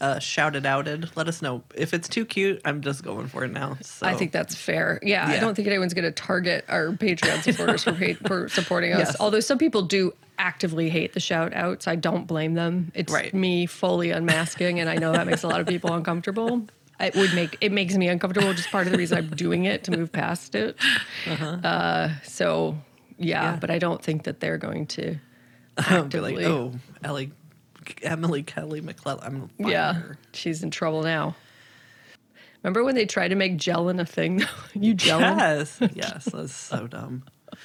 [0.00, 1.62] uh, shouted outed, let us know.
[1.74, 3.76] If it's too cute, I'm just going for it now.
[3.82, 4.06] So.
[4.06, 4.98] I think that's fair.
[5.02, 8.92] Yeah, I don't think anyone's going to target our Patreon supporters for, pa- for supporting
[8.94, 8.98] us.
[9.08, 9.16] Yes.
[9.20, 11.86] Although some people do actively hate the shout outs.
[11.86, 12.92] I don't blame them.
[12.94, 13.32] It's Right.
[13.34, 16.66] me fully unmasking, and I know that makes a lot of people uncomfortable.
[16.98, 18.52] It would make it makes me uncomfortable.
[18.54, 20.76] Just part of the reason I'm doing it to move past it.
[21.26, 22.76] uh so
[23.18, 23.56] yeah, Yeah.
[23.60, 25.02] but I don't think that they're going to.
[25.76, 26.72] Be like, actively- oh,
[27.02, 27.32] Ellie,
[28.02, 29.50] Emily Kelly McClellan.
[29.58, 30.18] I'm Yeah, her.
[30.32, 31.34] she's in trouble now.
[32.62, 34.42] Remember when they tried to make gelin a thing?
[34.74, 35.38] you gelin?
[35.38, 37.24] Yes, yes, that's so dumb.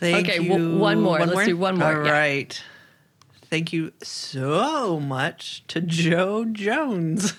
[0.00, 0.50] Thank Okay, you.
[0.50, 1.18] w- one more.
[1.24, 2.10] Let's do one more, All yeah.
[2.12, 2.62] right.
[3.56, 7.32] Thank you so much to Joe Jones.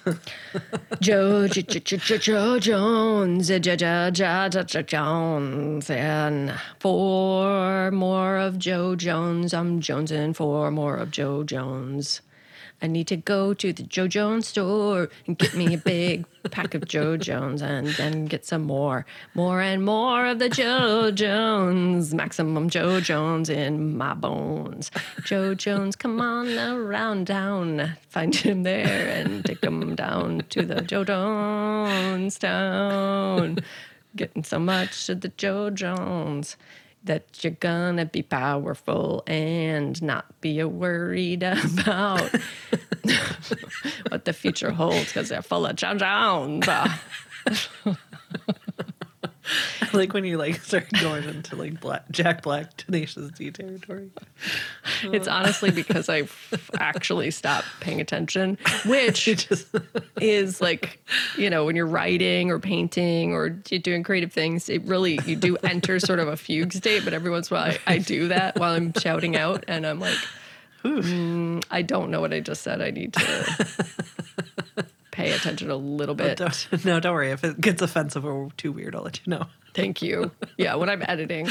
[1.00, 6.56] Joe, J- J- J- J- Joe Jones, J- J- J- J- J- J- Jones, and
[6.80, 12.22] for more of Joe Jones, I'm jonesing for more of Joe Jones.
[12.82, 16.76] I need to go to the Joe Jones store and get me a big pack
[16.76, 22.14] of Joe Jones and then get some more, more and more of the Joe Jones,
[22.14, 24.92] maximum Joe Jones in my bones.
[25.24, 30.82] Joe Jones, come on around town, find him there and take him down to the
[30.82, 33.58] Joe Jones town.
[34.16, 36.58] Getting so much of the Joe Jones
[37.08, 42.30] that you're gonna be powerful and not be worried about
[44.10, 45.98] what the future holds because they're full of Joe
[49.80, 49.94] Jones.
[49.94, 54.10] like when you like start going into like Black, Jack Black Tenacious D territory.
[55.04, 56.28] It's honestly because I
[56.80, 59.68] actually stopped paying attention, which Just
[60.22, 61.00] is like,
[61.38, 65.58] you know, when you're writing or painting or doing creative things, it really, you do
[65.58, 67.04] enter sort of a fugue state.
[67.04, 69.86] But every once in a while, I, I do that while I'm shouting out and
[69.86, 70.18] I'm like,
[70.84, 72.82] "Hmm, I don't know what I just said.
[72.82, 74.86] I need to
[75.18, 76.38] pay attention a little oh, bit.
[76.38, 77.32] don't, no, don't worry.
[77.32, 79.48] If it gets offensive or too weird, I'll let you know.
[79.74, 80.32] Thank you.
[80.58, 81.48] Yeah, when I'm editing,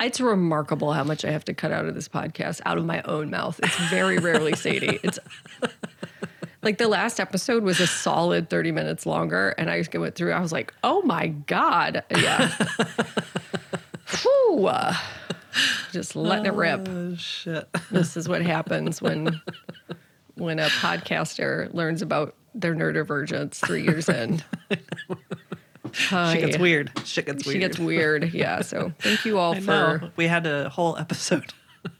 [0.00, 3.02] it's remarkable how much I have to cut out of this podcast out of my
[3.02, 3.60] own mouth.
[3.62, 5.00] It's very rarely Sadie.
[5.02, 5.18] It's
[6.62, 10.32] like the last episode was a solid 30 minutes longer, and I just went through.
[10.32, 12.54] I was like, oh my god, yeah.
[14.22, 14.70] Whew.
[15.92, 16.86] Just letting it rip.
[16.88, 17.66] Oh shit.
[17.90, 19.40] This is what happens when
[20.34, 24.42] when a podcaster learns about their neurodivergence three years in.
[25.92, 26.92] Shit gets weird.
[27.04, 27.52] Shit gets weird.
[27.54, 28.32] She gets weird.
[28.34, 28.60] Yeah.
[28.62, 29.66] So thank you all I for.
[29.98, 30.10] know.
[30.16, 31.52] We had a whole episode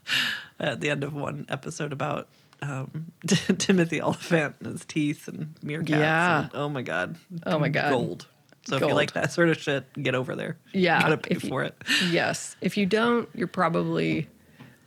[0.59, 2.29] at the end of one episode about
[2.61, 5.89] um, Timothy Olyphant and his teeth and meerkats.
[5.89, 6.41] Yeah.
[6.43, 7.17] and- oh my god.
[7.45, 7.89] Oh my God.
[7.91, 8.27] Gold.
[8.67, 10.57] So if you like that sort of shit, get over there.
[10.71, 11.75] Yeah, gotta pay you- for it.
[12.11, 12.55] Yes.
[12.61, 14.29] If you don't, you're probably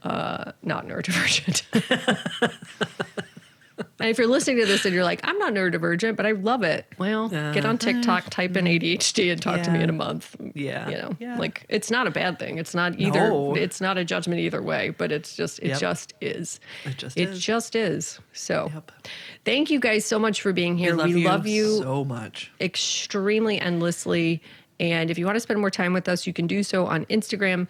[0.05, 1.65] uh, not neurodivergent.
[3.79, 6.63] And if you're listening to this and you're like, I'm not neurodivergent, but I love
[6.63, 6.87] it.
[6.99, 8.85] Well, get on TikTok, type in mm-hmm.
[8.85, 10.37] ADHD, and talk to me in a month.
[10.55, 10.89] Yeah.
[10.89, 11.39] You know, Yeah.
[11.39, 12.59] like it's not a bad thing.
[12.59, 13.31] It's not either.
[13.31, 13.55] No.
[13.55, 15.79] It's not a judgment either way, but it's just, it Yep.
[15.81, 16.61] just is.
[16.85, 17.41] It just It is.
[17.41, 18.21] just is.
[18.33, 18.93] So Yep.
[19.45, 20.97] thank you guys so much for being here.
[20.97, 22.53] We love you so much.
[22.61, 24.43] extremely endlessly.
[24.81, 27.05] And if you want to spend more time with us, you can do so on
[27.07, 27.69] Instagram,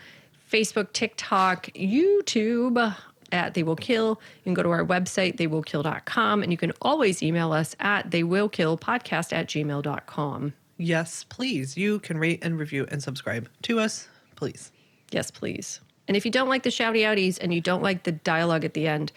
[0.51, 2.95] Facebook, TikTok, YouTube
[3.35, 4.21] at They Will Kill.
[4.39, 9.33] You can go to our website, theywillkill.com, and you can always email us at theywillkillpodcast
[9.33, 10.55] at gmail.com.
[10.79, 11.77] Yes, please.
[11.77, 14.73] You can rate and review and subscribe to us, please.
[15.11, 15.81] Yes, please.
[16.09, 18.75] And if you don't like the shouty outies and you don't like the dialogue at
[18.75, 19.13] the end,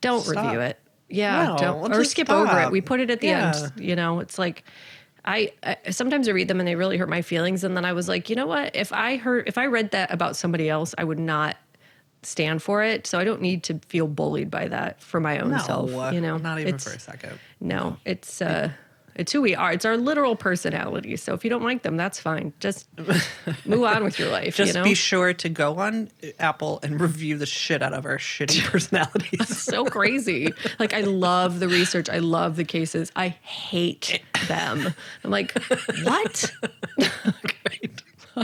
[0.00, 0.44] don't Stop.
[0.44, 0.78] review it.
[1.08, 2.70] Yeah, No, don't or skip over it.
[2.70, 3.52] We put it at the Yeah.
[3.54, 3.72] end.
[3.80, 4.64] You know, it's like
[5.24, 7.64] I, I sometimes I read them and they really hurt my feelings.
[7.64, 8.74] And then I was like, you know what?
[8.74, 11.56] If I heard if I read that about somebody else, I would not
[12.22, 13.06] stand for it.
[13.06, 15.90] So I don't need to feel bullied by that for my own self.
[16.12, 17.38] You know, not even It's- for a second.
[17.60, 18.70] No, it's uh,
[19.14, 19.72] It's who we are.
[19.72, 21.16] It's our literal personality.
[21.16, 22.54] So if you don't like them, that's fine.
[22.60, 22.88] Just
[23.66, 24.56] move on with your life.
[24.56, 24.84] Just you know?
[24.84, 26.08] be sure to go on
[26.38, 29.48] Apple and review the shit out of our shitty personalities.
[29.58, 30.52] so crazy.
[30.78, 32.08] Like I love the research.
[32.08, 33.12] I love the cases.
[33.14, 34.94] I hate them.
[35.24, 35.52] I'm like,
[36.04, 36.50] what?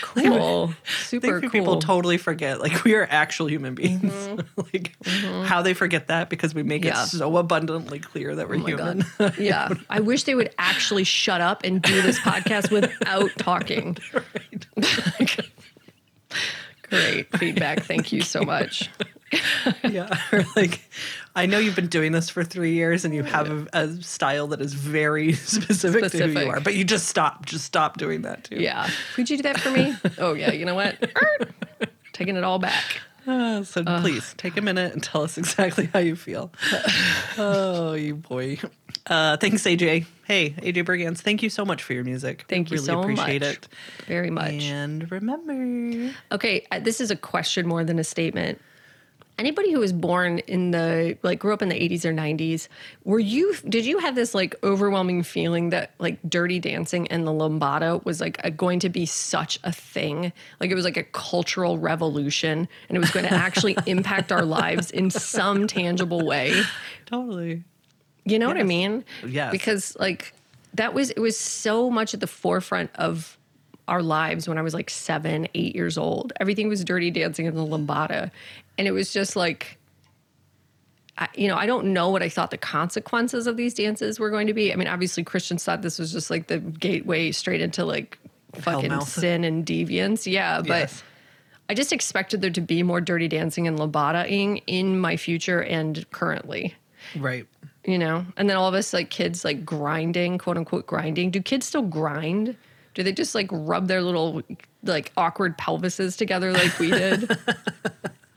[0.00, 0.72] cool.
[1.08, 1.60] Super think cool.
[1.60, 4.12] people totally forget like we are actual human beings.
[4.28, 4.60] Mm-hmm.
[4.72, 7.02] like how they forget that because we make Yeah.
[7.02, 9.04] it so abundantly clear that we're Oh human.
[9.38, 9.68] Yeah.
[9.90, 13.96] I wish they would actually shut up and do this podcast without talking.
[16.90, 17.82] Great feedback.
[17.84, 18.88] Thank you so much.
[19.84, 20.18] yeah.
[20.32, 20.80] Or like
[21.38, 24.48] I know you've been doing this for three years and you have a, a style
[24.48, 27.46] that is very specific, to who you are, but you just stop.
[27.46, 28.56] Just stop doing that too.
[28.56, 28.90] Yeah.
[29.14, 29.94] Could you do that for me?
[30.18, 30.52] Oh, yeah.
[30.52, 30.96] You know what?
[32.12, 33.00] Taking it all back.
[33.26, 36.50] Uh, so please take a minute and tell us exactly how you feel.
[37.38, 38.58] oh, you boy.
[39.06, 40.06] Uh, thanks, AJ.
[40.24, 42.46] Hey, AJ Bergans, thank you so much for your music.
[42.48, 43.06] Thank you so much.
[43.06, 43.56] really so appreciate much.
[43.56, 43.68] it.
[44.06, 44.62] Very much.
[44.64, 48.60] And remember, Okay, uh, this is a question more than a statement.
[49.38, 52.66] Anybody who was born in the like grew up in the 80s or 90s,
[53.04, 57.30] were you did you have this like overwhelming feeling that like dirty dancing and the
[57.30, 60.32] lambada was like a, going to be such a thing?
[60.58, 64.44] Like it was like a cultural revolution and it was going to actually impact our
[64.44, 66.62] lives in some tangible way.
[67.06, 67.62] totally.
[68.24, 69.04] You know what I mean?
[69.26, 69.52] Yes.
[69.52, 70.34] Because like
[70.74, 73.38] that was it was so much at the forefront of
[73.88, 76.32] our lives when I was like seven, eight years old.
[76.40, 78.30] Everything was dirty dancing in the lambada.
[78.78, 79.76] And it was just like
[81.18, 84.30] I, you know, I don't know what I thought the consequences of these dances were
[84.30, 84.72] going to be.
[84.72, 88.18] I mean, obviously Christians thought this was just like the gateway straight into like
[88.54, 89.02] fucking Hellmouth.
[89.08, 90.30] sin and deviance.
[90.30, 91.02] Yeah, but Yes.
[91.68, 96.08] I just expected there to be more dirty dancing and lambadaing in my future and
[96.12, 96.74] currently
[97.16, 97.46] Right.
[97.84, 101.40] you know and then all of us like kids like grinding quote unquote grinding do
[101.42, 102.56] kids still grind
[102.94, 104.42] do they just like rub their little
[104.82, 107.30] like awkward pelvises together like we did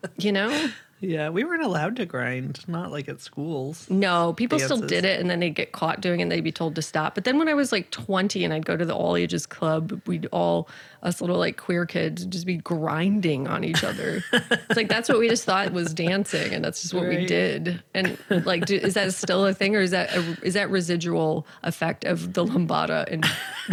[0.18, 0.70] you know?
[1.04, 3.90] Yeah, we weren't allowed to grind, not like at schools.
[3.90, 6.52] no people still did it and then they'd get caught doing it and they'd be
[6.52, 7.16] told to stop.
[7.16, 10.00] But then when i was like 20 and i'd go to the all ages club
[10.06, 10.70] we'd all
[11.02, 14.24] us little like queer kids just be grinding on each other.
[14.32, 17.82] It's like that's what we just thought was dancing and that's just what we did.
[17.96, 21.48] And like do, is that still a thing or is that a, is that residual
[21.64, 23.26] effect of the lambada and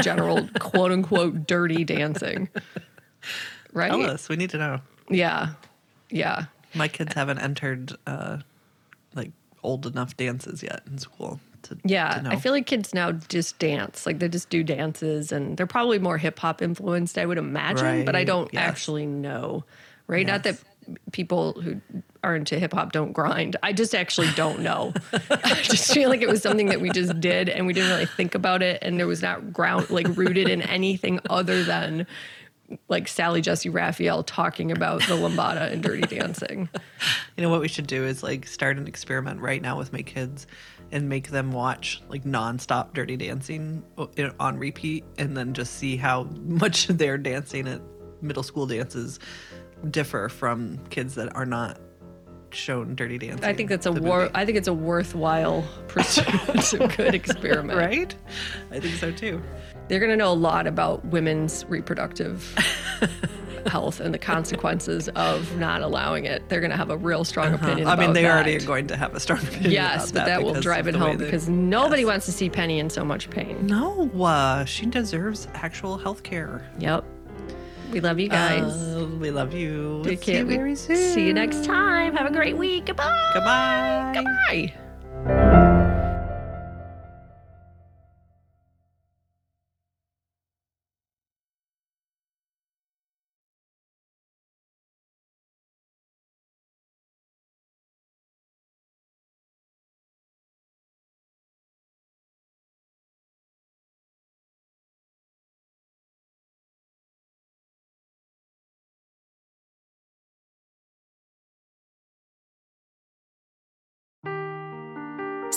[0.03, 2.49] general quote unquote dirty dancing?
[3.75, 3.91] Right?
[3.91, 4.31] Tell us.
[4.31, 4.81] We need to know.
[5.11, 5.51] yeah
[6.11, 8.39] yeah My kids haven't entered uh,
[9.15, 9.33] like
[9.63, 11.41] old enough dances yet in school.
[11.65, 12.31] To, Yeah, to.
[12.31, 14.07] I feel like kids now just dance.
[14.07, 18.05] Like they just do dances and they're probably more hip hop influenced, I would imagine,
[18.05, 18.63] but I don't yes.
[18.63, 19.65] actually know.
[20.07, 20.27] Right?
[20.27, 20.59] Not that
[21.13, 21.81] people who
[22.25, 23.57] are into hip hop don't grind.
[23.63, 24.95] I just actually don't know.
[25.31, 28.07] I just feel like it was something that we just did and we didn't really
[28.07, 32.07] think about it and there was not ground like rooted in anything other than
[32.89, 36.69] like Sally Jessy Raphael talking about the lambada and dirty dancing.
[37.37, 40.03] You know what we should do is like start an experiment right now with my
[40.03, 40.47] kids
[40.93, 43.83] and make them watch like nonstop dirty dancing
[44.41, 47.81] on repeat and then just see how much their dancing at
[48.21, 49.19] middle school dances
[49.91, 51.79] differ from kids that are not
[52.55, 53.45] shown dirty dancing.
[53.45, 54.21] I think that's a war.
[54.21, 54.31] movie.
[54.35, 56.27] I think it's a worthwhile pursuit.
[56.49, 57.79] it's a good experiment.
[57.87, 58.15] right?
[58.71, 59.43] I think so too.
[59.89, 62.55] They're going to know a lot about women's reproductive
[63.67, 66.47] health and the consequences of not allowing it.
[66.49, 67.87] They're going to have a real strong opinion.
[67.87, 67.97] Uh-huh.
[67.97, 68.31] I mean, they that.
[68.31, 69.71] already are going to have a strong opinion.
[69.73, 72.07] Yes, but that, will drive it home they- because nobody Yes.
[72.09, 73.67] wants to see Penny in so much pain.
[73.67, 76.71] No, uh, she deserves actual health care.
[76.79, 77.05] Yep.
[77.91, 78.63] We love you guys.
[78.63, 80.03] Uh, we love you.
[80.05, 80.47] Take See you.
[80.47, 80.97] We- very soon.
[80.97, 82.15] See you next time.
[82.17, 82.87] Have a great week.
[82.87, 83.31] Goodbye.
[83.35, 84.13] Goodbye.
[85.25, 85.75] Goodbye.